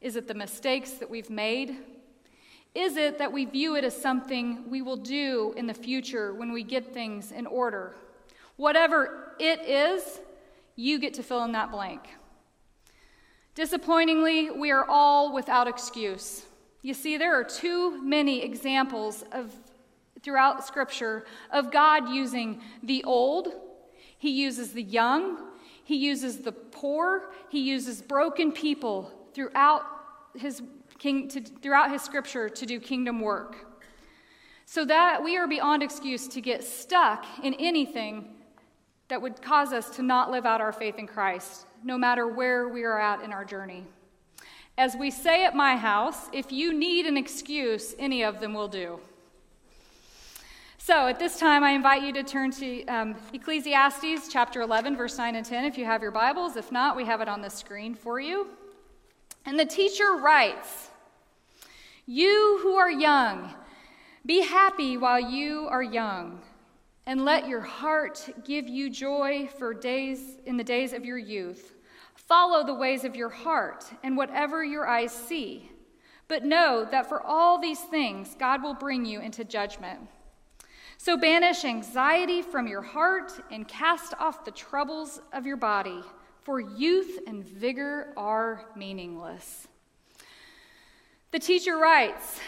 Is 0.00 0.14
it 0.14 0.28
the 0.28 0.34
mistakes 0.34 0.92
that 0.92 1.10
we've 1.10 1.30
made? 1.30 1.76
Is 2.78 2.96
it 2.96 3.18
that 3.18 3.32
we 3.32 3.44
view 3.44 3.74
it 3.74 3.82
as 3.82 4.00
something 4.00 4.70
we 4.70 4.82
will 4.82 4.96
do 4.96 5.52
in 5.56 5.66
the 5.66 5.74
future 5.74 6.32
when 6.32 6.52
we 6.52 6.62
get 6.62 6.94
things 6.94 7.32
in 7.32 7.44
order? 7.44 7.96
Whatever 8.54 9.34
it 9.40 9.62
is, 9.62 10.20
you 10.76 11.00
get 11.00 11.14
to 11.14 11.24
fill 11.24 11.42
in 11.42 11.50
that 11.52 11.72
blank. 11.72 12.02
Disappointingly, 13.56 14.52
we 14.52 14.70
are 14.70 14.84
all 14.88 15.34
without 15.34 15.66
excuse. 15.66 16.46
You 16.82 16.94
see, 16.94 17.16
there 17.16 17.34
are 17.34 17.42
too 17.42 18.00
many 18.00 18.44
examples 18.44 19.24
of 19.32 19.52
throughout 20.22 20.64
Scripture 20.64 21.26
of 21.50 21.72
God 21.72 22.08
using 22.10 22.60
the 22.84 23.02
old, 23.02 23.48
He 24.18 24.30
uses 24.30 24.72
the 24.72 24.84
young, 24.84 25.48
He 25.82 25.96
uses 25.96 26.38
the 26.38 26.52
poor, 26.52 27.32
He 27.48 27.58
uses 27.58 28.02
broken 28.02 28.52
people 28.52 29.10
throughout 29.34 29.82
His 30.36 30.62
king, 30.98 31.28
to, 31.28 31.40
throughout 31.40 31.90
His 31.90 32.02
Scripture 32.02 32.48
to 32.48 32.66
do 32.66 32.80
kingdom 32.80 33.20
work. 33.20 33.56
So 34.66 34.84
that 34.84 35.24
we 35.24 35.36
are 35.36 35.46
beyond 35.46 35.82
excuse 35.82 36.28
to 36.28 36.40
get 36.40 36.62
stuck 36.62 37.24
in 37.42 37.54
anything 37.54 38.34
that 39.08 39.22
would 39.22 39.40
cause 39.40 39.72
us 39.72 39.88
to 39.96 40.02
not 40.02 40.30
live 40.30 40.44
out 40.44 40.60
our 40.60 40.72
faith 40.72 40.98
in 40.98 41.06
Christ, 41.06 41.66
no 41.82 41.96
matter 41.96 42.26
where 42.28 42.68
we 42.68 42.84
are 42.84 43.00
at 43.00 43.22
in 43.22 43.32
our 43.32 43.44
journey. 43.44 43.84
As 44.76 44.94
we 44.94 45.10
say 45.10 45.44
at 45.44 45.56
my 45.56 45.76
house, 45.76 46.28
if 46.32 46.52
you 46.52 46.72
need 46.72 47.06
an 47.06 47.16
excuse, 47.16 47.94
any 47.98 48.22
of 48.22 48.40
them 48.40 48.54
will 48.54 48.68
do. 48.68 49.00
So 50.76 51.08
at 51.08 51.18
this 51.18 51.38
time, 51.38 51.64
I 51.64 51.72
invite 51.72 52.02
you 52.02 52.12
to 52.12 52.22
turn 52.22 52.50
to 52.52 52.84
um, 52.86 53.16
Ecclesiastes 53.32 54.28
chapter 54.30 54.62
11, 54.62 54.96
verse 54.96 55.18
9 55.18 55.34
and 55.34 55.44
10, 55.44 55.64
if 55.64 55.76
you 55.76 55.84
have 55.84 56.00
your 56.00 56.12
Bibles. 56.12 56.56
If 56.56 56.70
not, 56.70 56.96
we 56.96 57.04
have 57.04 57.20
it 57.20 57.28
on 57.28 57.42
the 57.42 57.50
screen 57.50 57.94
for 57.94 58.20
you. 58.20 58.46
And 59.48 59.58
the 59.58 59.64
teacher 59.64 60.12
writes 60.12 60.90
You 62.04 62.58
who 62.62 62.74
are 62.74 62.90
young, 62.90 63.54
be 64.26 64.42
happy 64.42 64.98
while 64.98 65.18
you 65.18 65.66
are 65.70 65.82
young, 65.82 66.42
and 67.06 67.24
let 67.24 67.48
your 67.48 67.62
heart 67.62 68.28
give 68.44 68.68
you 68.68 68.90
joy 68.90 69.48
for 69.58 69.72
days 69.72 70.36
in 70.44 70.58
the 70.58 70.64
days 70.64 70.92
of 70.92 71.06
your 71.06 71.16
youth. 71.16 71.76
Follow 72.14 72.62
the 72.62 72.74
ways 72.74 73.04
of 73.04 73.16
your 73.16 73.30
heart 73.30 73.86
and 74.02 74.18
whatever 74.18 74.62
your 74.62 74.86
eyes 74.86 75.12
see. 75.12 75.70
But 76.28 76.44
know 76.44 76.86
that 76.90 77.08
for 77.08 77.22
all 77.22 77.58
these 77.58 77.80
things, 77.80 78.36
God 78.38 78.62
will 78.62 78.74
bring 78.74 79.06
you 79.06 79.18
into 79.20 79.44
judgment. 79.44 80.00
So 80.98 81.16
banish 81.16 81.64
anxiety 81.64 82.42
from 82.42 82.66
your 82.66 82.82
heart 82.82 83.32
and 83.50 83.66
cast 83.66 84.12
off 84.20 84.44
the 84.44 84.50
troubles 84.50 85.22
of 85.32 85.46
your 85.46 85.56
body, 85.56 86.02
for 86.48 86.60
youth 86.60 87.18
and 87.26 87.44
vigor 87.44 88.10
are 88.16 88.64
meaningless. 88.74 89.68
The 91.30 91.38
teacher 91.38 91.76
writes 91.76 92.40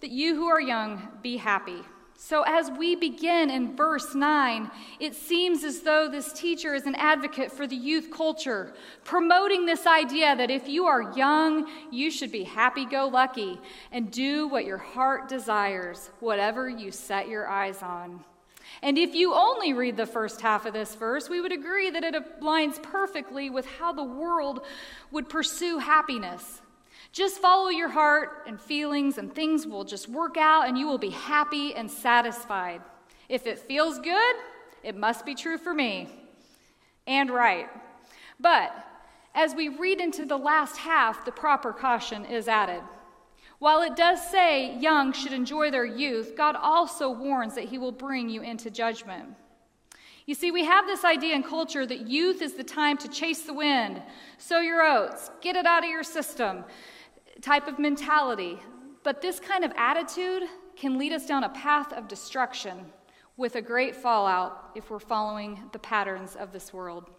that 0.00 0.12
you 0.12 0.36
who 0.36 0.46
are 0.46 0.60
young 0.60 1.08
be 1.22 1.38
happy. 1.38 1.82
So, 2.16 2.44
as 2.46 2.70
we 2.70 2.94
begin 2.94 3.50
in 3.50 3.74
verse 3.74 4.14
9, 4.14 4.70
it 5.00 5.16
seems 5.16 5.64
as 5.64 5.80
though 5.80 6.08
this 6.08 6.32
teacher 6.32 6.72
is 6.72 6.86
an 6.86 6.94
advocate 6.94 7.50
for 7.50 7.66
the 7.66 7.74
youth 7.74 8.12
culture, 8.12 8.72
promoting 9.02 9.66
this 9.66 9.88
idea 9.88 10.36
that 10.36 10.52
if 10.52 10.68
you 10.68 10.84
are 10.84 11.12
young, 11.16 11.68
you 11.90 12.12
should 12.12 12.30
be 12.30 12.44
happy 12.44 12.84
go 12.84 13.08
lucky 13.08 13.60
and 13.90 14.12
do 14.12 14.46
what 14.46 14.66
your 14.66 14.78
heart 14.78 15.28
desires, 15.28 16.10
whatever 16.20 16.68
you 16.68 16.92
set 16.92 17.26
your 17.26 17.48
eyes 17.48 17.82
on. 17.82 18.24
And 18.82 18.96
if 18.96 19.14
you 19.14 19.34
only 19.34 19.72
read 19.72 19.96
the 19.96 20.06
first 20.06 20.40
half 20.40 20.64
of 20.64 20.72
this 20.72 20.94
verse, 20.94 21.28
we 21.28 21.40
would 21.40 21.52
agree 21.52 21.90
that 21.90 22.02
it 22.02 22.40
aligns 22.40 22.82
perfectly 22.82 23.50
with 23.50 23.66
how 23.66 23.92
the 23.92 24.04
world 24.04 24.62
would 25.10 25.28
pursue 25.28 25.78
happiness. 25.78 26.62
Just 27.12 27.38
follow 27.38 27.68
your 27.68 27.88
heart 27.88 28.44
and 28.46 28.60
feelings, 28.60 29.18
and 29.18 29.34
things 29.34 29.66
will 29.66 29.84
just 29.84 30.08
work 30.08 30.36
out, 30.36 30.68
and 30.68 30.78
you 30.78 30.86
will 30.86 30.98
be 30.98 31.10
happy 31.10 31.74
and 31.74 31.90
satisfied. 31.90 32.80
If 33.28 33.46
it 33.46 33.58
feels 33.58 33.98
good, 33.98 34.36
it 34.82 34.96
must 34.96 35.26
be 35.26 35.34
true 35.34 35.58
for 35.58 35.74
me. 35.74 36.08
And 37.06 37.30
right. 37.30 37.68
But 38.38 38.72
as 39.34 39.54
we 39.54 39.68
read 39.68 40.00
into 40.00 40.24
the 40.24 40.36
last 40.36 40.76
half, 40.78 41.24
the 41.24 41.32
proper 41.32 41.72
caution 41.72 42.24
is 42.24 42.48
added. 42.48 42.82
While 43.60 43.82
it 43.82 43.94
does 43.94 44.26
say 44.26 44.78
young 44.78 45.12
should 45.12 45.34
enjoy 45.34 45.70
their 45.70 45.84
youth, 45.84 46.34
God 46.34 46.56
also 46.56 47.10
warns 47.10 47.54
that 47.54 47.64
He 47.64 47.76
will 47.76 47.92
bring 47.92 48.30
you 48.30 48.40
into 48.40 48.70
judgment. 48.70 49.28
You 50.24 50.34
see, 50.34 50.50
we 50.50 50.64
have 50.64 50.86
this 50.86 51.04
idea 51.04 51.34
in 51.34 51.42
culture 51.42 51.84
that 51.84 52.08
youth 52.08 52.40
is 52.40 52.54
the 52.54 52.64
time 52.64 52.96
to 52.98 53.08
chase 53.08 53.42
the 53.42 53.52
wind, 53.52 54.02
sow 54.38 54.60
your 54.60 54.82
oats, 54.82 55.30
get 55.42 55.56
it 55.56 55.66
out 55.66 55.84
of 55.84 55.90
your 55.90 56.02
system, 56.02 56.64
type 57.42 57.68
of 57.68 57.78
mentality. 57.78 58.58
But 59.02 59.20
this 59.20 59.38
kind 59.38 59.62
of 59.62 59.72
attitude 59.76 60.44
can 60.74 60.96
lead 60.96 61.12
us 61.12 61.26
down 61.26 61.44
a 61.44 61.50
path 61.50 61.92
of 61.92 62.08
destruction 62.08 62.86
with 63.36 63.56
a 63.56 63.62
great 63.62 63.94
fallout 63.94 64.70
if 64.74 64.88
we're 64.88 65.00
following 65.00 65.68
the 65.72 65.78
patterns 65.78 66.34
of 66.34 66.50
this 66.50 66.72
world. 66.72 67.10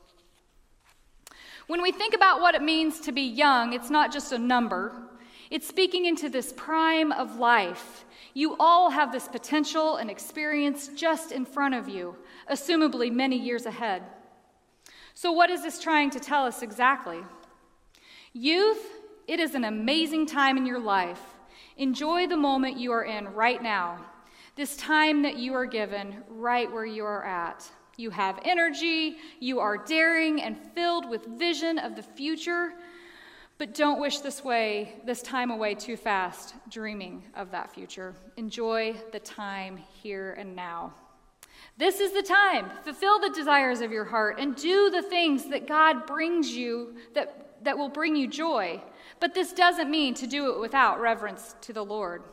When 1.68 1.84
we 1.84 1.92
think 1.92 2.16
about 2.16 2.42
what 2.42 2.56
it 2.56 2.64
means 2.64 3.00
to 3.02 3.12
be 3.12 3.22
young, 3.22 3.74
it's 3.74 3.92
not 3.92 4.12
just 4.12 4.32
a 4.32 4.40
number, 4.40 5.11
it's 5.52 5.68
speaking 5.68 6.08
into 6.08 6.30
this 6.30 6.52
prime 6.58 7.12
of 7.12 7.36
life. 7.36 8.06
You 8.34 8.56
all 8.60 8.90
have 8.90 9.12
this 9.12 9.28
potential 9.28 9.98
and 9.98 10.10
experience 10.10 10.90
just 10.96 11.32
in 11.32 11.46
front 11.46 11.76
of 11.76 11.88
you, 11.88 12.16
assumably 12.50 13.12
many 13.12 13.38
years 13.38 13.68
ahead. 13.68 14.02
So, 15.14 15.32
what 15.32 15.52
is 15.52 15.62
this 15.62 15.80
trying 15.80 16.10
to 16.12 16.20
tell 16.20 16.46
us 16.46 16.64
exactly? 16.64 17.20
Youth 18.34 19.02
it 19.32 19.40
is 19.40 19.56
an 19.56 19.64
amazing 19.64 20.26
time 20.26 20.58
in 20.58 20.66
your 20.66 20.80
life. 20.80 21.22
Enjoy 21.78 22.28
the 22.28 22.36
moment 22.36 22.78
you 22.78 22.92
are 22.92 23.06
in 23.06 23.28
right 23.30 23.64
now, 23.64 23.98
this 24.58 24.76
time 24.76 25.22
that 25.22 25.38
you 25.38 25.54
are 25.54 25.66
given 25.66 26.24
right 26.28 26.70
where 26.70 26.86
you 26.86 27.06
are 27.06 27.26
at. 27.26 27.66
You 27.96 28.10
have 28.10 28.40
energy, 28.44 29.16
you 29.40 29.60
are 29.60 29.78
daring 29.78 30.42
and 30.42 30.58
filled 30.58 31.10
with 31.10 31.26
vision 31.28 31.78
of 31.78 31.96
the 31.96 32.04
future, 32.04 32.74
but 33.62 33.76
don't 33.76 34.02
wish 34.02 34.22
this 34.22 34.44
way, 34.44 34.96
this 35.06 35.22
time 35.22 35.52
away 35.52 35.76
too 35.76 35.96
fast, 35.96 36.56
dreaming 36.68 37.22
of 37.36 37.52
that 37.52 37.72
future. 37.72 38.16
Enjoy 38.36 38.96
the 39.12 39.20
time 39.20 39.78
here 40.02 40.34
and 40.40 40.56
now. 40.56 40.92
This 41.78 42.00
is 42.00 42.12
the 42.12 42.24
time. 42.24 42.72
Fulfill 42.84 43.20
the 43.20 43.30
desires 43.30 43.82
of 43.82 43.92
your 43.92 44.06
heart 44.06 44.40
and 44.40 44.56
do 44.56 44.90
the 44.90 45.04
things 45.04 45.48
that 45.50 45.68
God 45.68 46.08
brings 46.08 46.50
you 46.50 46.96
that, 47.14 47.64
that 47.64 47.78
will 47.78 47.88
bring 47.88 48.16
you 48.16 48.28
joy. 48.28 48.82
But 49.20 49.36
this 49.36 49.54
doesn't 49.54 49.92
mean 49.92 50.16
to 50.16 50.26
do 50.26 50.52
it 50.52 50.60
without 50.60 51.00
reverence 51.00 51.54
to 51.62 51.72
the 51.72 51.86
Lord. 51.86 52.24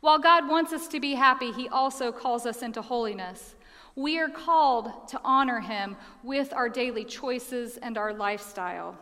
While 0.00 0.18
God 0.18 0.48
wants 0.48 0.72
us 0.72 0.88
to 0.88 0.98
be 0.98 1.12
happy, 1.12 1.52
He 1.52 1.68
also 1.68 2.10
calls 2.10 2.46
us 2.46 2.62
into 2.62 2.80
holiness. 2.80 3.54
We 3.96 4.18
are 4.18 4.30
called 4.30 5.08
to 5.08 5.20
honor 5.22 5.60
Him 5.60 5.94
with 6.22 6.54
our 6.54 6.70
daily 6.70 7.04
choices 7.04 7.76
and 7.76 7.98
our 7.98 8.14
lifestyle. 8.14 8.96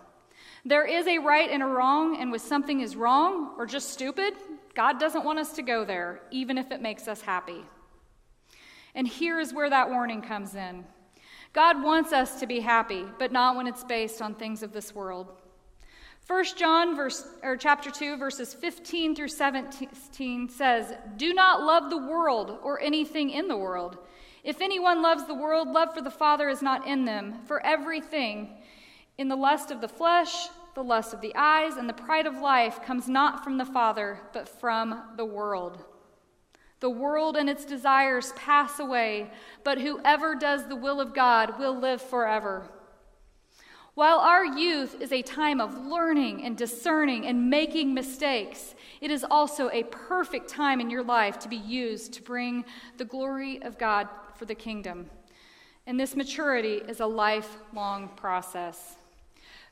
There 0.66 0.84
is 0.84 1.06
a 1.06 1.18
right 1.18 1.48
and 1.48 1.62
a 1.62 1.66
wrong, 1.66 2.20
and 2.20 2.32
when 2.32 2.40
something 2.40 2.80
is 2.80 2.96
wrong 2.96 3.52
or 3.56 3.66
just 3.66 3.90
stupid, 3.90 4.34
God 4.74 4.98
doesn't 4.98 5.24
want 5.24 5.38
us 5.38 5.52
to 5.52 5.62
go 5.62 5.84
there, 5.84 6.20
even 6.32 6.58
if 6.58 6.72
it 6.72 6.82
makes 6.82 7.06
us 7.06 7.20
happy. 7.20 7.64
And 8.92 9.06
here 9.06 9.38
is 9.38 9.54
where 9.54 9.70
that 9.70 9.90
warning 9.90 10.22
comes 10.22 10.56
in 10.56 10.84
God 11.52 11.84
wants 11.84 12.12
us 12.12 12.40
to 12.40 12.48
be 12.48 12.58
happy, 12.58 13.04
but 13.16 13.30
not 13.30 13.54
when 13.54 13.68
it's 13.68 13.84
based 13.84 14.20
on 14.20 14.34
things 14.34 14.64
of 14.64 14.72
this 14.72 14.92
world. 14.92 15.32
1 16.26 16.44
John 16.56 16.96
verse 16.96 17.24
or 17.44 17.56
chapter 17.56 17.88
2 17.88 18.16
verses 18.16 18.52
15 18.52 19.14
through 19.14 19.28
17 19.28 20.48
says, 20.48 20.94
"Do 21.16 21.32
not 21.32 21.62
love 21.62 21.90
the 21.90 21.96
world 21.96 22.58
or 22.64 22.80
anything 22.80 23.30
in 23.30 23.46
the 23.46 23.56
world. 23.56 23.98
If 24.42 24.60
anyone 24.60 25.00
loves 25.00 25.26
the 25.26 25.34
world, 25.34 25.68
love 25.68 25.94
for 25.94 26.00
the 26.00 26.10
Father 26.10 26.48
is 26.48 26.60
not 26.60 26.88
in 26.88 27.04
them. 27.04 27.40
For 27.44 27.64
everything 27.64 28.56
in 29.18 29.28
the 29.28 29.36
lust 29.36 29.70
of 29.70 29.80
the 29.80 29.88
flesh, 29.88 30.48
the 30.74 30.84
lust 30.84 31.14
of 31.14 31.20
the 31.20 31.34
eyes, 31.34 31.76
and 31.76 31.88
the 31.88 31.94
pride 31.94 32.26
of 32.26 32.38
life 32.38 32.82
comes 32.82 33.08
not 33.08 33.42
from 33.42 33.56
the 33.56 33.64
Father, 33.64 34.20
but 34.32 34.48
from 34.48 35.14
the 35.16 35.24
world." 35.24 35.84
The 36.80 36.90
world 36.90 37.36
and 37.36 37.48
its 37.48 37.64
desires 37.64 38.32
pass 38.34 38.78
away, 38.78 39.30
but 39.64 39.80
whoever 39.80 40.34
does 40.34 40.66
the 40.66 40.76
will 40.76 41.00
of 41.00 41.14
God 41.14 41.58
will 41.58 41.74
live 41.74 42.02
forever. 42.02 42.68
While 43.94 44.18
our 44.18 44.44
youth 44.44 45.00
is 45.00 45.10
a 45.10 45.22
time 45.22 45.58
of 45.58 45.86
learning 45.86 46.44
and 46.44 46.54
discerning 46.54 47.24
and 47.26 47.48
making 47.48 47.94
mistakes, 47.94 48.74
it 49.00 49.10
is 49.10 49.24
also 49.24 49.70
a 49.70 49.84
perfect 49.84 50.48
time 50.50 50.82
in 50.82 50.90
your 50.90 51.02
life 51.02 51.38
to 51.38 51.48
be 51.48 51.56
used 51.56 52.12
to 52.12 52.22
bring 52.22 52.66
the 52.98 53.06
glory 53.06 53.62
of 53.62 53.78
God 53.78 54.10
for 54.34 54.44
the 54.44 54.54
kingdom. 54.54 55.08
And 55.86 55.98
this 55.98 56.14
maturity 56.14 56.82
is 56.86 57.00
a 57.00 57.06
lifelong 57.06 58.10
process. 58.16 58.98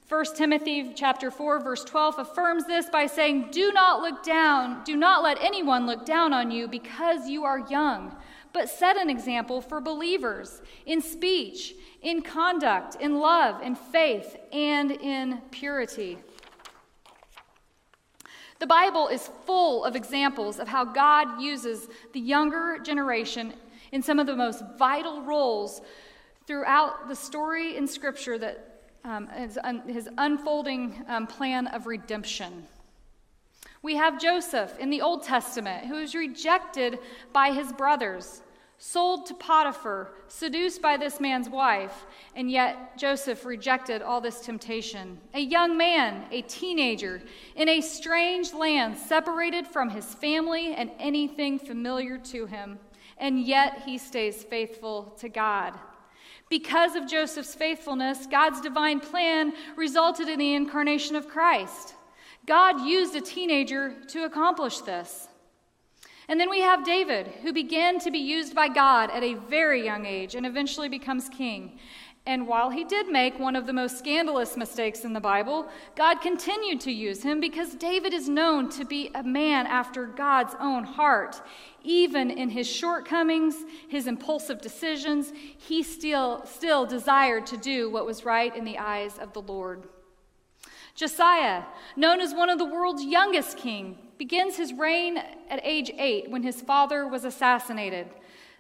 1 0.09 0.25
Timothy 0.37 0.93
chapter 0.95 1.31
4 1.31 1.61
verse 1.61 1.83
12 1.83 2.19
affirms 2.19 2.67
this 2.67 2.91
by 2.91 3.07
saying, 3.07 3.49
"Do 3.51 3.73
not 3.73 4.03
look 4.03 4.23
down, 4.23 4.85
do 4.85 4.97
not 4.97 5.23
let 5.23 5.39
anyone 5.41 5.87
look 5.87 6.05
down 6.05 6.35
on 6.35 6.51
you 6.51 6.69
because 6.69 7.27
you 7.27 7.45
are 7.45 7.61
young, 7.71 8.15
but 8.53 8.69
set 8.69 8.99
an 8.99 9.09
example 9.09 9.63
for 9.63 9.81
believers 9.81 10.61
in 10.85 11.01
speech, 11.01 11.75
in 12.03 12.21
conduct, 12.21 12.97
in 12.97 13.19
love, 13.19 13.63
in 13.63 13.75
faith, 13.75 14.37
and 14.53 14.91
in 14.91 15.41
purity. 15.51 16.19
The 18.59 18.67
Bible 18.67 19.09
is 19.09 19.31
full 19.47 19.85
of 19.85 19.97
examples 19.97 20.59
of 20.59 20.69
how 20.69 20.85
God 20.85 21.41
uses 21.41 21.89
the 22.13 22.21
younger 22.21 22.79
generation 22.79 23.55
in 23.91 24.03
some 24.03 24.19
of 24.19 24.27
the 24.27 24.37
most 24.37 24.63
vital 24.79 25.23
roles 25.23 25.81
throughout 26.47 27.09
the 27.09 27.17
story 27.17 27.77
in 27.77 27.89
Scripture 27.89 28.39
that 28.39 28.74
um, 29.05 29.29
his, 29.29 29.59
un, 29.63 29.83
his, 29.87 30.09
unfolding 30.19 31.05
um, 31.09 31.27
plan 31.27 31.67
of 31.69 31.87
redemption. 31.87 32.67
We 33.83 33.97
have 33.97 34.21
Joseph 34.21 34.79
in 34.79 34.89
the 34.89 35.03
Old 35.03 35.23
Testament, 35.23 35.87
who 35.87 35.99
is 35.99 36.15
rejected 36.15 36.99
by 37.33 37.53
his 37.53 37.71
brothers, 37.73 38.41
sold 38.79 39.27
to 39.27 39.35
Potiphar, 39.35 40.13
seduced 40.29 40.81
by 40.81 40.97
this 40.97 41.21
man's 41.21 41.49
wife, 41.49 42.07
and 42.35 42.51
yet 42.51 42.99
Joseph 42.99 43.45
rejected 43.45 44.03
all 44.03 44.21
this 44.21 44.41
temptation. 44.41 45.19
A 45.35 45.41
young 45.41 45.77
man, 45.77 46.25
a 46.31 46.43
teenager, 46.43 47.23
in 47.57 47.69
a 47.69 47.81
strange 47.81 48.53
land, 48.53 48.97
separated 48.97 49.67
from 49.67 49.91
his 49.91 50.15
family 50.15 50.75
and 50.75 50.91
anything 50.99 51.59
familiar 51.59 52.19
to 52.19 52.47
him, 52.47 52.79
and 53.19 53.41
yet 53.45 53.83
he 53.85 53.99
stays 53.99 54.43
faithful 54.45 55.15
to 55.19 55.29
God. 55.29 55.75
Because 56.55 56.95
of 56.95 57.09
Joseph's 57.09 57.53
faithfulness, 57.53 58.29
God's 58.29 58.61
divine 58.61 59.01
plan 59.01 59.55
resulted 59.75 60.29
in 60.29 60.39
the 60.39 60.55
incarnation 60.55 61.17
of 61.17 61.27
Christ. 61.27 61.97
God 62.47 62.87
used 62.87 63.17
a 63.17 63.21
teenager 63.21 63.97
to 64.11 64.23
accomplish 64.23 64.79
this. 64.79 65.27
And 66.29 66.41
then 66.41 66.49
we 66.49 66.61
have 66.61 66.85
David, 66.85 67.27
who 67.43 67.53
began 67.53 67.99
to 68.01 68.11
be 68.11 68.19
used 68.19 68.55
by 68.55 68.69
God 68.69 69.11
at 69.11 69.23
a 69.23 69.35
very 69.35 69.85
young 69.85 70.07
age 70.07 70.35
and 70.35 70.47
eventually 70.47 70.89
becomes 70.89 71.29
king. 71.29 71.79
And 72.27 72.49
while 72.49 72.71
he 72.71 72.85
did 72.85 73.09
make 73.09 73.39
one 73.39 73.55
of 73.55 73.67
the 73.67 73.75
most 73.75 73.99
scandalous 73.99 74.57
mistakes 74.57 75.05
in 75.05 75.13
the 75.13 75.21
Bible, 75.21 75.69
God 75.95 76.23
continued 76.23 76.81
to 76.81 76.91
use 76.91 77.23
him 77.23 77.39
because 77.39 77.75
David 77.75 78.15
is 78.15 78.31
known 78.31 78.71
to 78.71 78.87
be 78.87 79.11
a 79.15 79.23
man 79.23 79.67
after 79.67 80.07
God's 80.07 80.55
own 80.59 80.85
heart. 80.85 81.43
Even 81.83 82.31
in 82.31 82.49
his 82.49 82.67
shortcomings, 82.67 83.57
his 83.89 84.07
impulsive 84.07 84.63
decisions, 84.63 85.35
he 85.59 85.83
still, 85.83 86.47
still 86.47 86.87
desired 86.87 87.47
to 87.49 87.59
do 87.59 87.91
what 87.91 88.07
was 88.07 88.25
right 88.25 88.57
in 88.57 88.65
the 88.65 88.79
eyes 88.79 89.19
of 89.19 89.35
the 89.35 89.43
Lord. 89.43 89.83
Josiah, 90.95 91.65
known 91.97 92.21
as 92.21 92.33
one 92.33 92.49
of 92.49 92.59
the 92.59 92.65
world's 92.65 93.05
youngest 93.05 93.59
king, 93.59 93.99
begins 94.17 94.57
his 94.57 94.73
reign 94.73 95.19
at 95.51 95.61
age 95.65 95.91
8 95.99 96.31
when 96.31 96.45
his 96.45 96.61
father 96.61 97.07
was 97.07 97.25
assassinated. 97.25 98.09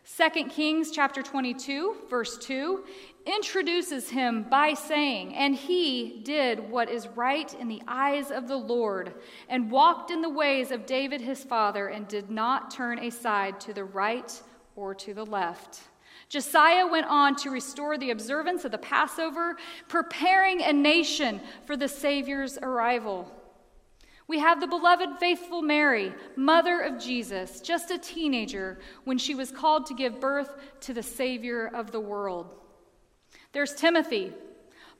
2 0.04 0.44
Kings 0.50 0.90
chapter 0.90 1.22
22 1.22 1.96
verse 2.10 2.36
2 2.38 2.84
introduces 3.24 4.10
him 4.10 4.42
by 4.42 4.74
saying, 4.74 5.34
"And 5.34 5.54
he 5.54 6.20
did 6.24 6.70
what 6.70 6.90
is 6.90 7.08
right 7.08 7.54
in 7.54 7.68
the 7.68 7.82
eyes 7.86 8.30
of 8.30 8.48
the 8.48 8.58
Lord, 8.58 9.14
and 9.48 9.70
walked 9.70 10.10
in 10.10 10.20
the 10.20 10.28
ways 10.28 10.70
of 10.70 10.86
David 10.86 11.20
his 11.20 11.44
father, 11.44 11.86
and 11.86 12.06
did 12.06 12.30
not 12.30 12.70
turn 12.70 12.98
aside 12.98 13.60
to 13.60 13.72
the 13.72 13.84
right 13.84 14.42
or 14.76 14.94
to 14.96 15.14
the 15.14 15.24
left." 15.24 15.82
Josiah 16.28 16.86
went 16.86 17.06
on 17.06 17.36
to 17.36 17.50
restore 17.50 17.98
the 17.98 18.10
observance 18.10 18.64
of 18.64 18.72
the 18.72 18.78
Passover, 18.78 19.56
preparing 19.88 20.62
a 20.62 20.72
nation 20.72 21.40
for 21.66 21.76
the 21.76 21.88
Savior's 21.88 22.58
arrival. 22.58 23.30
We 24.26 24.38
have 24.38 24.60
the 24.60 24.66
beloved, 24.66 25.18
faithful 25.20 25.60
Mary, 25.60 26.14
mother 26.34 26.80
of 26.80 26.98
Jesus, 26.98 27.60
just 27.60 27.90
a 27.90 27.98
teenager 27.98 28.78
when 29.04 29.18
she 29.18 29.34
was 29.34 29.50
called 29.50 29.86
to 29.86 29.94
give 29.94 30.20
birth 30.20 30.56
to 30.80 30.94
the 30.94 31.02
Savior 31.02 31.70
of 31.74 31.92
the 31.92 32.00
world. 32.00 32.54
There's 33.52 33.74
Timothy, 33.74 34.32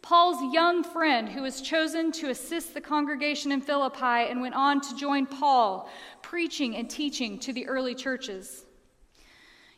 Paul's 0.04 0.52
young 0.52 0.85
friend 0.85 1.31
who 1.31 1.40
was 1.40 1.62
chosen 1.62 2.12
to 2.12 2.28
assist 2.28 2.75
the 2.75 2.81
congregation 2.83 3.50
in 3.50 3.62
Philippi 3.62 4.28
and 4.31 4.43
went 4.43 4.54
on 4.54 4.83
to 4.83 4.95
join 4.97 5.25
Paul, 5.25 5.88
preaching 6.21 6.76
and 6.76 6.90
teaching 6.90 7.38
to 7.38 7.54
the 7.54 7.66
early 7.66 7.95
churches. 7.95 8.63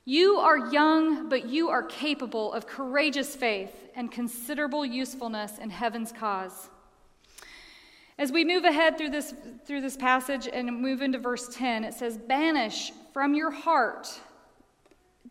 You 0.08 0.36
are 0.36 0.70
young, 0.70 1.28
but 1.28 1.48
you 1.48 1.68
are 1.68 1.82
capable 1.82 2.52
of 2.52 2.68
courageous 2.68 3.34
faith 3.34 3.75
and 3.96 4.10
considerable 4.10 4.86
usefulness 4.86 5.58
in 5.58 5.68
heaven's 5.68 6.12
cause. 6.12 6.70
As 8.16 8.30
we 8.30 8.44
move 8.44 8.62
ahead 8.62 8.96
through 8.96 9.10
this, 9.10 9.34
through 9.66 9.80
this 9.80 9.96
passage 9.96 10.48
and 10.50 10.80
move 10.80 11.02
into 11.02 11.18
verse 11.18 11.48
10, 11.52 11.82
it 11.82 11.92
says, 11.92 12.16
Banish 12.16 12.92
from 13.12 13.34
your 13.34 13.50
heart. 13.50 14.08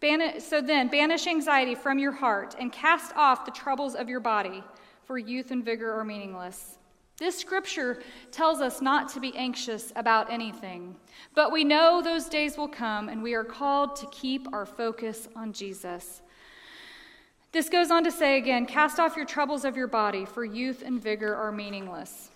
Banish, 0.01 0.43
so 0.43 0.59
then, 0.59 0.89
banish 0.89 1.25
anxiety 1.25 1.73
from 1.73 1.97
your 1.97 2.11
heart 2.11 2.53
and 2.59 2.69
cast 2.69 3.15
off 3.15 3.45
the 3.45 3.51
troubles 3.51 3.95
of 3.95 4.09
your 4.09 4.19
body, 4.19 4.61
for 5.05 5.17
youth 5.17 5.51
and 5.51 5.63
vigor 5.63 5.97
are 5.97 6.03
meaningless. 6.03 6.77
This 7.17 7.37
scripture 7.37 8.01
tells 8.31 8.59
us 8.59 8.81
not 8.81 9.07
to 9.13 9.21
be 9.21 9.35
anxious 9.37 9.93
about 9.95 10.29
anything, 10.29 10.97
but 11.33 11.51
we 11.51 11.63
know 11.63 12.01
those 12.01 12.25
days 12.25 12.57
will 12.57 12.67
come 12.67 13.07
and 13.07 13.23
we 13.23 13.33
are 13.33 13.43
called 13.45 13.95
to 13.97 14.07
keep 14.11 14.51
our 14.53 14.65
focus 14.65 15.29
on 15.33 15.53
Jesus. 15.53 16.21
This 17.53 17.69
goes 17.69 17.89
on 17.89 18.03
to 18.03 18.11
say 18.11 18.37
again 18.37 18.65
cast 18.65 18.99
off 18.99 19.15
your 19.15 19.25
troubles 19.25 19.63
of 19.63 19.77
your 19.77 19.87
body, 19.87 20.25
for 20.25 20.43
youth 20.43 20.83
and 20.85 21.01
vigor 21.01 21.33
are 21.33 21.53
meaningless. 21.53 22.31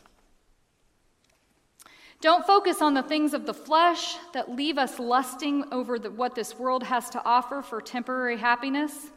Don't 2.22 2.46
focus 2.46 2.82
on 2.82 2.94
the 2.94 3.04
things 3.04 3.34
of 3.34 3.46
the 3.46 3.54
flesh 3.54 4.16
that 4.34 4.54
leave 4.54 4.78
us 4.78 4.98
lusting 4.98 5.66
over 5.74 6.00
the, 6.00 6.12
what 6.12 6.36
this 6.36 6.58
world 6.58 6.84
has 6.84 7.10
to 7.10 7.22
offer 7.26 7.62
for 7.62 7.82
temporary 7.82 8.38
happiness. 8.38 9.12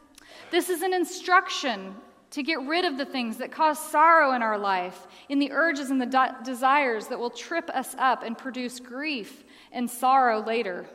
This 0.51 0.69
is 0.69 0.83
an 0.83 0.93
instruction 0.93 1.95
to 2.33 2.43
get 2.43 2.61
rid 2.63 2.85
of 2.85 2.97
the 2.97 3.05
things 3.05 3.37
that 3.37 3.53
cause 3.53 3.79
sorrow 3.79 4.33
in 4.33 4.43
our 4.43 4.59
life, 4.59 5.07
in 5.29 5.39
the 5.39 5.53
urges 5.53 5.91
and 5.91 6.01
the 6.01 6.07
de- 6.07 6.37
desires 6.45 7.07
that 7.09 7.19
will 7.19 7.31
trip 7.31 7.69
us 7.71 7.95
up 7.99 8.23
and 8.23 8.37
produce 8.37 8.81
grief 8.81 9.45
and 9.71 9.89
sorrow 9.89 10.43
later. 10.43 10.87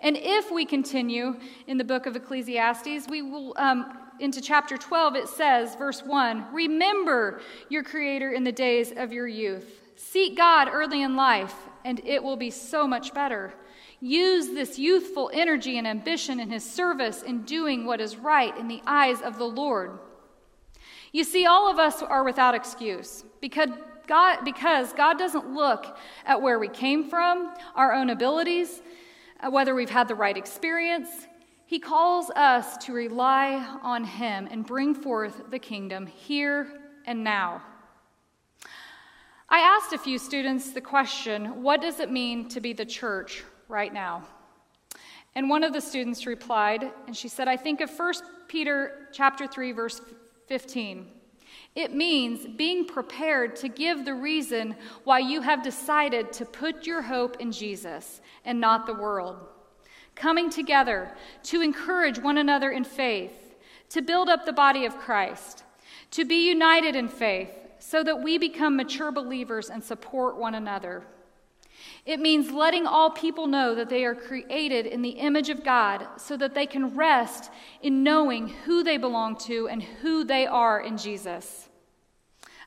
And 0.00 0.16
if 0.16 0.50
we 0.50 0.64
continue 0.64 1.36
in 1.68 1.78
the 1.78 1.84
book 1.84 2.06
of 2.06 2.16
Ecclesiastes, 2.16 3.08
we 3.08 3.22
will, 3.22 3.54
um, 3.56 3.98
into 4.18 4.40
chapter 4.40 4.76
12, 4.76 5.14
it 5.14 5.28
says, 5.28 5.76
verse 5.76 6.02
1 6.02 6.52
Remember 6.52 7.40
your 7.68 7.84
Creator 7.84 8.32
in 8.32 8.42
the 8.42 8.52
days 8.52 8.92
of 8.96 9.12
your 9.12 9.28
youth. 9.28 9.82
Seek 9.94 10.36
God 10.36 10.68
early 10.70 11.02
in 11.02 11.14
life, 11.16 11.54
and 11.84 12.00
it 12.04 12.22
will 12.22 12.36
be 12.36 12.50
so 12.50 12.86
much 12.86 13.14
better. 13.14 13.54
Use 14.00 14.48
this 14.48 14.78
youthful 14.78 15.30
energy 15.32 15.78
and 15.78 15.86
ambition 15.86 16.40
in 16.40 16.50
His 16.50 16.68
service 16.68 17.22
in 17.22 17.42
doing 17.42 17.86
what 17.86 18.00
is 18.00 18.16
right 18.16 18.56
in 18.58 18.68
the 18.68 18.82
eyes 18.86 19.22
of 19.22 19.38
the 19.38 19.44
Lord. 19.44 19.98
You 21.16 21.24
see, 21.24 21.46
all 21.46 21.70
of 21.70 21.78
us 21.78 22.02
are 22.02 22.24
without 22.24 22.54
excuse 22.54 23.24
because 23.40 23.70
God, 24.06 24.44
because 24.44 24.92
God 24.92 25.16
doesn't 25.16 25.50
look 25.50 25.96
at 26.26 26.42
where 26.42 26.58
we 26.58 26.68
came 26.68 27.08
from, 27.08 27.54
our 27.74 27.94
own 27.94 28.10
abilities, 28.10 28.82
uh, 29.40 29.50
whether 29.50 29.74
we've 29.74 29.88
had 29.88 30.08
the 30.08 30.14
right 30.14 30.36
experience. 30.36 31.08
He 31.64 31.78
calls 31.78 32.28
us 32.32 32.76
to 32.84 32.92
rely 32.92 33.54
on 33.82 34.04
Him 34.04 34.46
and 34.50 34.66
bring 34.66 34.94
forth 34.94 35.50
the 35.50 35.58
kingdom 35.58 36.06
here 36.06 36.68
and 37.06 37.24
now. 37.24 37.62
I 39.48 39.60
asked 39.60 39.94
a 39.94 39.98
few 39.98 40.18
students 40.18 40.72
the 40.72 40.82
question 40.82 41.62
what 41.62 41.80
does 41.80 41.98
it 41.98 42.10
mean 42.10 42.46
to 42.50 42.60
be 42.60 42.74
the 42.74 42.84
church 42.84 43.42
right 43.68 43.94
now? 43.94 44.22
And 45.34 45.48
one 45.48 45.64
of 45.64 45.72
the 45.72 45.80
students 45.80 46.26
replied, 46.26 46.92
and 47.06 47.16
she 47.16 47.28
said, 47.28 47.48
I 47.48 47.56
think 47.56 47.80
of 47.80 47.88
1 47.88 48.14
Peter 48.48 49.08
chapter 49.14 49.46
3, 49.46 49.72
verse 49.72 50.02
15. 50.46 51.06
It 51.74 51.94
means 51.94 52.46
being 52.46 52.86
prepared 52.86 53.56
to 53.56 53.68
give 53.68 54.04
the 54.04 54.14
reason 54.14 54.76
why 55.04 55.18
you 55.18 55.42
have 55.42 55.62
decided 55.62 56.32
to 56.34 56.46
put 56.46 56.86
your 56.86 57.02
hope 57.02 57.36
in 57.38 57.52
Jesus 57.52 58.20
and 58.44 58.60
not 58.60 58.86
the 58.86 58.94
world. 58.94 59.36
Coming 60.14 60.48
together 60.48 61.14
to 61.44 61.60
encourage 61.60 62.18
one 62.18 62.38
another 62.38 62.70
in 62.70 62.84
faith, 62.84 63.56
to 63.90 64.00
build 64.00 64.28
up 64.28 64.46
the 64.46 64.52
body 64.52 64.86
of 64.86 64.96
Christ, 64.96 65.64
to 66.12 66.24
be 66.24 66.48
united 66.48 66.96
in 66.96 67.08
faith, 67.08 67.50
so 67.78 68.02
that 68.02 68.22
we 68.22 68.38
become 68.38 68.76
mature 68.76 69.12
believers 69.12 69.68
and 69.68 69.84
support 69.84 70.38
one 70.38 70.54
another. 70.54 71.04
It 72.04 72.20
means 72.20 72.50
letting 72.50 72.86
all 72.86 73.10
people 73.10 73.46
know 73.46 73.74
that 73.74 73.88
they 73.88 74.04
are 74.04 74.14
created 74.14 74.86
in 74.86 75.02
the 75.02 75.10
image 75.10 75.48
of 75.48 75.64
God 75.64 76.06
so 76.16 76.36
that 76.36 76.54
they 76.54 76.66
can 76.66 76.94
rest 76.94 77.50
in 77.82 78.02
knowing 78.02 78.48
who 78.48 78.82
they 78.82 78.96
belong 78.96 79.36
to 79.38 79.68
and 79.68 79.82
who 79.82 80.24
they 80.24 80.46
are 80.46 80.80
in 80.80 80.96
Jesus. 80.96 81.68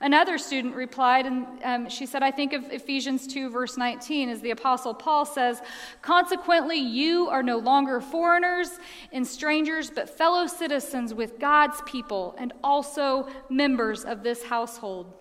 Another 0.01 0.37
student 0.37 0.75
replied, 0.75 1.25
and 1.25 1.45
um, 1.61 1.89
she 1.89 2.05
said, 2.05 2.23
I 2.23 2.31
think 2.31 2.53
of 2.53 2.71
Ephesians 2.71 3.27
2, 3.27 3.49
verse 3.49 3.75
19, 3.75 4.29
as 4.29 4.39
the 4.39 4.51
Apostle 4.51 4.93
Paul 4.93 5.25
says, 5.25 5.61
Consequently, 6.01 6.77
you 6.77 7.27
are 7.27 7.43
no 7.43 7.57
longer 7.57 7.99
foreigners 7.99 8.79
and 9.11 9.27
strangers, 9.27 9.91
but 9.91 10.09
fellow 10.09 10.47
citizens 10.47 11.13
with 11.13 11.37
God's 11.37 11.81
people 11.85 12.33
and 12.37 12.53
also 12.63 13.27
members 13.49 14.05
of 14.05 14.23
this 14.23 14.43
household. 14.43 15.18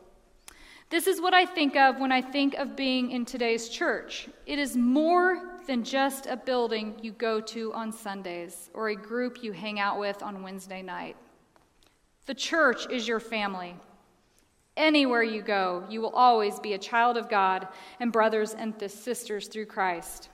This 0.90 1.06
is 1.06 1.20
what 1.20 1.34
I 1.34 1.44
think 1.44 1.76
of 1.76 2.00
when 2.00 2.12
I 2.12 2.22
think 2.22 2.54
of 2.54 2.74
being 2.74 3.10
in 3.10 3.26
today's 3.26 3.68
church. 3.68 4.28
It 4.46 4.58
is 4.58 4.74
more 4.74 5.58
than 5.66 5.84
just 5.84 6.24
a 6.26 6.36
building 6.36 6.94
you 7.02 7.12
go 7.12 7.42
to 7.42 7.74
on 7.74 7.92
Sundays 7.92 8.70
or 8.72 8.88
a 8.88 8.96
group 8.96 9.42
you 9.42 9.52
hang 9.52 9.78
out 9.78 9.98
with 10.00 10.22
on 10.22 10.42
Wednesday 10.42 10.80
night. 10.80 11.14
The 12.24 12.34
church 12.34 12.90
is 12.90 13.06
your 13.06 13.20
family. 13.20 13.76
Anywhere 14.78 15.22
you 15.22 15.42
go, 15.42 15.84
you 15.90 16.00
will 16.00 16.14
always 16.14 16.58
be 16.58 16.72
a 16.72 16.78
child 16.78 17.18
of 17.18 17.28
God 17.28 17.68
and 18.00 18.10
brothers 18.10 18.54
and 18.54 18.74
sisters 18.90 19.48
through 19.48 19.66
Christ. 19.66 20.30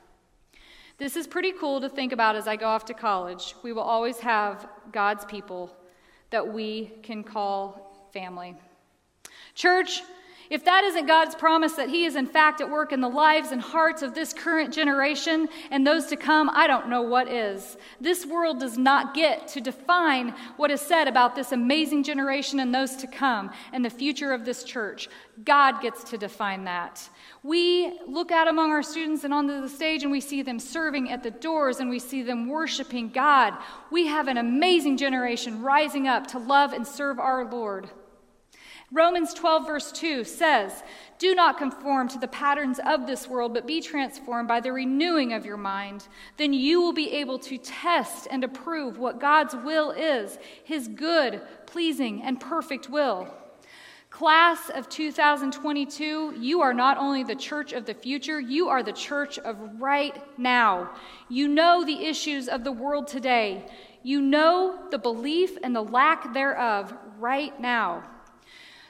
This 0.99 1.17
is 1.17 1.27
pretty 1.27 1.51
cool 1.51 1.81
to 1.81 1.89
think 1.89 2.13
about 2.13 2.37
as 2.37 2.47
I 2.47 2.55
go 2.55 2.67
off 2.69 2.85
to 2.85 2.95
college. 2.95 3.57
We 3.65 3.73
will 3.73 3.83
always 3.83 4.21
have 4.21 4.69
God's 4.93 5.25
people 5.25 5.77
that 6.31 6.53
we 6.53 6.93
can 7.03 7.25
call 7.25 8.09
family. 8.13 8.55
Church, 9.57 10.03
if 10.51 10.65
that 10.65 10.85
isn't 10.85 11.07
God's 11.07 11.35
promise 11.35 11.73
that 11.75 11.89
He 11.89 12.05
is 12.05 12.17
in 12.17 12.27
fact 12.27 12.61
at 12.61 12.71
work 12.71 12.93
in 12.93 13.01
the 13.01 13.09
lives 13.09 13.51
and 13.51 13.61
hearts 13.61 14.03
of 14.03 14.15
this 14.15 14.33
current 14.33 14.73
generation 14.73 15.49
and 15.71 15.87
those 15.87 16.07
to 16.07 16.17
come, 16.17 16.51
I 16.51 16.67
don't 16.67 16.89
know 16.89 17.03
what 17.03 17.29
is. 17.29 17.77
This 18.01 18.27
world 18.27 18.61
does 18.61 18.77
not 18.77 19.15
get 19.15 19.49
to 19.49 19.61
define 19.61 20.35
what 20.57 20.71
is 20.71 20.81
said 20.81 21.09
about 21.09 21.35
this 21.35 21.53
amazing 21.53 22.03
generation 22.03 22.61
and 22.61 22.75
those 22.75 22.97
to 22.97 23.07
come 23.07 23.51
and 23.73 23.85
the 23.85 23.91
future 23.91 24.33
of 24.33 24.45
this 24.45 24.65
church. 24.65 25.09
God 25.45 25.81
gets 25.81 26.05
to 26.11 26.19
define 26.19 26.65
that. 26.65 27.09
We 27.43 27.99
look 28.07 28.31
out 28.31 28.49
among 28.49 28.71
our 28.71 28.83
students 28.83 29.25
and 29.25 29.35
onto 29.35 29.61
the 29.61 29.69
stage 29.69 30.03
and 30.03 30.13
we 30.13 30.21
see 30.21 30.43
them 30.43 30.59
serving 30.59 31.11
at 31.11 31.23
the 31.23 31.31
doors 31.31 31.81
and 31.81 31.91
we 31.91 31.99
see 31.99 32.23
them 32.23 32.49
worshiping 32.49 33.09
God. 33.09 33.55
We 33.91 34.07
have 34.07 34.29
an 34.29 34.39
amazing 34.39 34.97
generation 34.97 35.63
rising 35.63 36.07
up 36.07 36.27
to 36.29 36.39
love 36.39 36.73
and 36.73 36.87
serve 36.87 37.19
our 37.19 37.45
Lord. 37.51 37.91
Romans 38.95 39.35
12, 39.35 39.67
verse 39.67 39.91
2 39.91 40.23
says, 40.23 40.85
Do 41.19 41.35
not 41.35 41.59
conform 41.59 42.07
to 42.11 42.19
the 42.19 42.29
patterns 42.29 42.79
of 42.87 43.09
this 43.09 43.27
world, 43.27 43.53
but 43.53 43.67
be 43.67 43.81
transformed 43.81 44.47
by 44.47 44.61
the 44.61 44.73
renewing 44.73 45.33
of 45.33 45.45
your 45.45 45.57
mind. 45.57 46.07
Then 46.37 46.53
you 46.53 46.81
will 46.81 46.93
be 46.93 47.11
able 47.11 47.41
to 47.41 47.59
test 47.59 48.29
and 48.31 48.45
approve 48.45 48.97
what 48.97 49.19
God's 49.19 49.57
will 49.57 49.91
is, 49.91 50.39
his 50.63 50.87
good, 50.87 51.43
pleasing, 51.67 52.23
and 52.23 52.39
perfect 52.39 52.89
will. 52.89 53.35
Class 54.11 54.71
of 54.71 54.89
2022, 54.89 56.37
you 56.39 56.61
are 56.61 56.73
not 56.73 56.97
only 56.97 57.25
the 57.25 57.35
church 57.35 57.73
of 57.73 57.87
the 57.87 57.95
future, 57.95 58.39
you 58.39 58.69
are 58.69 58.85
the 58.85 58.93
church 58.93 59.41
of 59.41 59.57
right 59.81 60.23
now. 60.39 60.93
You 61.29 61.49
know 61.49 61.85
the 61.85 62.07
issues 62.07 62.47
of 62.47 62.63
the 62.63 62.71
world 62.71 63.09
today. 63.09 63.67
You 64.05 64.23
know 64.23 64.87
the 64.93 64.99
belief 64.99 65.59
and 65.65 65.75
the 65.75 65.83
lack 65.83 66.33
thereof 66.33 66.95
right 67.19 67.59
now. 67.61 68.05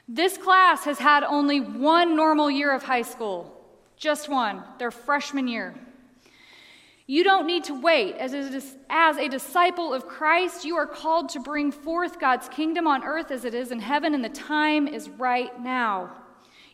This 0.08 0.36
class 0.36 0.84
has 0.84 0.98
had 0.98 1.24
only 1.24 1.60
one 1.60 2.14
normal 2.14 2.50
year 2.50 2.72
of 2.72 2.82
high 2.82 3.02
school, 3.02 3.50
just 3.96 4.28
one, 4.28 4.62
their 4.78 4.90
freshman 4.90 5.48
year. 5.48 5.74
You 7.06 7.22
don't 7.22 7.46
need 7.46 7.64
to 7.64 7.80
wait. 7.80 8.16
As 8.16 8.32
a, 8.32 8.62
as 8.88 9.16
a 9.16 9.28
disciple 9.28 9.92
of 9.92 10.06
Christ, 10.06 10.64
you 10.64 10.76
are 10.76 10.86
called 10.86 11.28
to 11.30 11.40
bring 11.40 11.70
forth 11.70 12.18
God's 12.18 12.48
kingdom 12.48 12.86
on 12.86 13.04
earth 13.04 13.30
as 13.30 13.44
it 13.44 13.54
is 13.54 13.70
in 13.70 13.78
heaven, 13.78 14.14
and 14.14 14.24
the 14.24 14.30
time 14.30 14.88
is 14.88 15.08
right 15.10 15.58
now. 15.60 16.12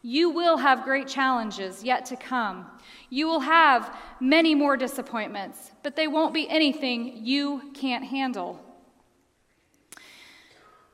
You 0.02 0.30
will 0.30 0.56
have 0.56 0.84
great 0.84 1.08
challenges 1.08 1.84
yet 1.84 2.06
to 2.06 2.16
come. 2.16 2.66
You 3.10 3.26
will 3.26 3.40
have 3.40 3.96
many 4.20 4.54
more 4.54 4.76
disappointments, 4.76 5.72
but 5.82 5.94
they 5.94 6.06
won't 6.06 6.32
be 6.32 6.48
anything 6.48 7.24
you 7.24 7.70
can't 7.74 8.04
handle. 8.04 8.64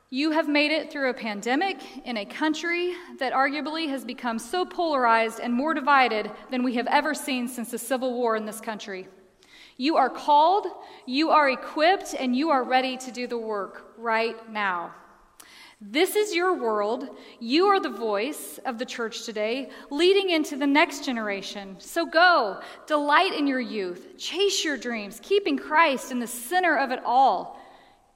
You 0.09 0.31
have 0.31 0.47
made 0.47 0.71
it 0.71 0.89
through 0.89 1.09
a 1.09 1.13
pandemic 1.13 1.79
in 2.05 2.15
a 2.15 2.23
country 2.23 2.93
that 3.19 3.33
arguably 3.33 3.89
has 3.89 4.05
become 4.05 4.39
so 4.39 4.63
polarized 4.63 5.41
and 5.41 5.53
more 5.53 5.73
divided 5.73 6.31
than 6.49 6.63
we 6.63 6.75
have 6.75 6.87
ever 6.87 7.13
seen 7.13 7.45
since 7.45 7.71
the 7.71 7.77
Civil 7.77 8.13
War 8.13 8.37
in 8.37 8.45
this 8.45 8.61
country. 8.61 9.09
You 9.75 9.97
are 9.97 10.09
called, 10.09 10.67
you 11.05 11.31
are 11.31 11.49
equipped, 11.49 12.15
and 12.17 12.33
you 12.33 12.51
are 12.51 12.63
ready 12.63 12.95
to 12.95 13.11
do 13.11 13.27
the 13.27 13.37
work 13.37 13.95
right 13.97 14.49
now. 14.49 14.93
This 15.81 16.15
is 16.15 16.33
your 16.33 16.55
world. 16.55 17.09
You 17.41 17.65
are 17.65 17.81
the 17.81 17.89
voice 17.89 18.61
of 18.65 18.79
the 18.79 18.85
church 18.85 19.25
today, 19.25 19.69
leading 19.91 20.29
into 20.29 20.55
the 20.55 20.65
next 20.65 21.03
generation. 21.03 21.75
So 21.79 22.05
go, 22.05 22.61
delight 22.87 23.33
in 23.33 23.45
your 23.45 23.59
youth, 23.59 24.17
chase 24.17 24.63
your 24.63 24.77
dreams, 24.77 25.19
keeping 25.21 25.57
Christ 25.57 26.13
in 26.13 26.19
the 26.19 26.27
center 26.27 26.77
of 26.77 26.91
it 26.91 27.01
all. 27.05 27.59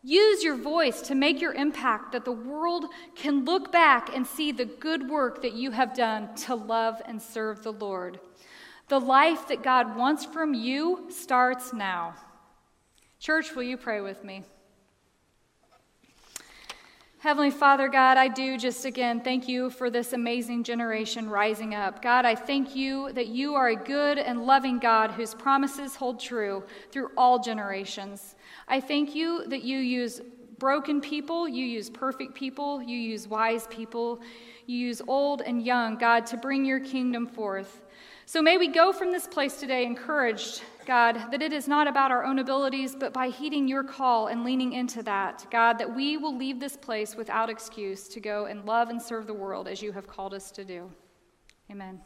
Use 0.03 0.43
your 0.43 0.55
voice 0.55 1.01
to 1.03 1.15
make 1.15 1.39
your 1.39 1.53
impact 1.53 2.11
that 2.11 2.25
the 2.25 2.31
world 2.31 2.85
can 3.15 3.45
look 3.45 3.71
back 3.71 4.15
and 4.15 4.25
see 4.25 4.51
the 4.51 4.65
good 4.65 5.09
work 5.09 5.43
that 5.43 5.53
you 5.53 5.71
have 5.71 5.95
done 5.95 6.33
to 6.35 6.55
love 6.55 6.99
and 7.05 7.21
serve 7.21 7.61
the 7.61 7.73
Lord. 7.73 8.19
The 8.87 8.99
life 8.99 9.47
that 9.47 9.61
God 9.61 9.95
wants 9.95 10.25
from 10.25 10.55
you 10.55 11.05
starts 11.09 11.71
now. 11.71 12.15
Church, 13.19 13.55
will 13.55 13.63
you 13.63 13.77
pray 13.77 14.01
with 14.01 14.23
me? 14.23 14.43
Heavenly 17.19 17.51
Father, 17.51 17.87
God, 17.87 18.17
I 18.17 18.27
do 18.27 18.57
just 18.57 18.83
again 18.83 19.21
thank 19.21 19.47
you 19.47 19.69
for 19.69 19.91
this 19.91 20.11
amazing 20.13 20.63
generation 20.63 21.29
rising 21.29 21.75
up. 21.75 22.01
God, 22.01 22.25
I 22.25 22.33
thank 22.33 22.75
you 22.75 23.13
that 23.13 23.27
you 23.27 23.53
are 23.53 23.69
a 23.69 23.75
good 23.75 24.17
and 24.17 24.47
loving 24.47 24.79
God 24.79 25.11
whose 25.11 25.35
promises 25.35 25.95
hold 25.95 26.19
true 26.19 26.63
through 26.91 27.11
all 27.15 27.37
generations. 27.37 28.33
I 28.71 28.79
thank 28.79 29.13
you 29.13 29.45
that 29.47 29.63
you 29.63 29.79
use 29.79 30.21
broken 30.57 31.01
people, 31.01 31.45
you 31.45 31.65
use 31.65 31.89
perfect 31.89 32.34
people, 32.36 32.81
you 32.81 32.97
use 32.97 33.27
wise 33.27 33.67
people, 33.67 34.21
you 34.65 34.77
use 34.77 35.01
old 35.07 35.41
and 35.41 35.62
young, 35.62 35.97
God, 35.97 36.25
to 36.27 36.38
bring 36.38 36.63
your 36.63 36.79
kingdom 36.79 37.27
forth. 37.27 37.81
So 38.25 38.41
may 38.41 38.57
we 38.57 38.69
go 38.69 38.93
from 38.93 39.12
this 39.12 39.27
place 39.27 39.57
today 39.57 39.84
encouraged, 39.86 40.62
God, 40.86 41.31
that 41.31 41.41
it 41.41 41.51
is 41.51 41.67
not 41.67 41.88
about 41.88 42.12
our 42.12 42.23
own 42.23 42.39
abilities, 42.39 42.95
but 42.95 43.12
by 43.12 43.27
heeding 43.27 43.67
your 43.67 43.84
call 43.84 44.27
and 44.27 44.45
leaning 44.45 44.71
into 44.71 45.03
that, 45.03 45.45
God, 45.51 45.77
that 45.77 45.93
we 45.93 46.15
will 46.15 46.38
leave 46.38 46.62
this 46.62 46.77
place 46.77 47.17
without 47.17 47.49
excuse 47.49 48.07
to 48.07 48.21
go 48.21 48.45
and 48.45 48.63
love 48.65 48.89
and 48.89 49.01
serve 49.01 49.27
the 49.27 49.34
world 49.34 49.67
as 49.67 49.81
you 49.81 49.91
have 49.91 50.07
called 50.07 50.34
us 50.34 50.49
to 50.51 50.63
do. 50.63 50.89
Amen. 51.69 51.99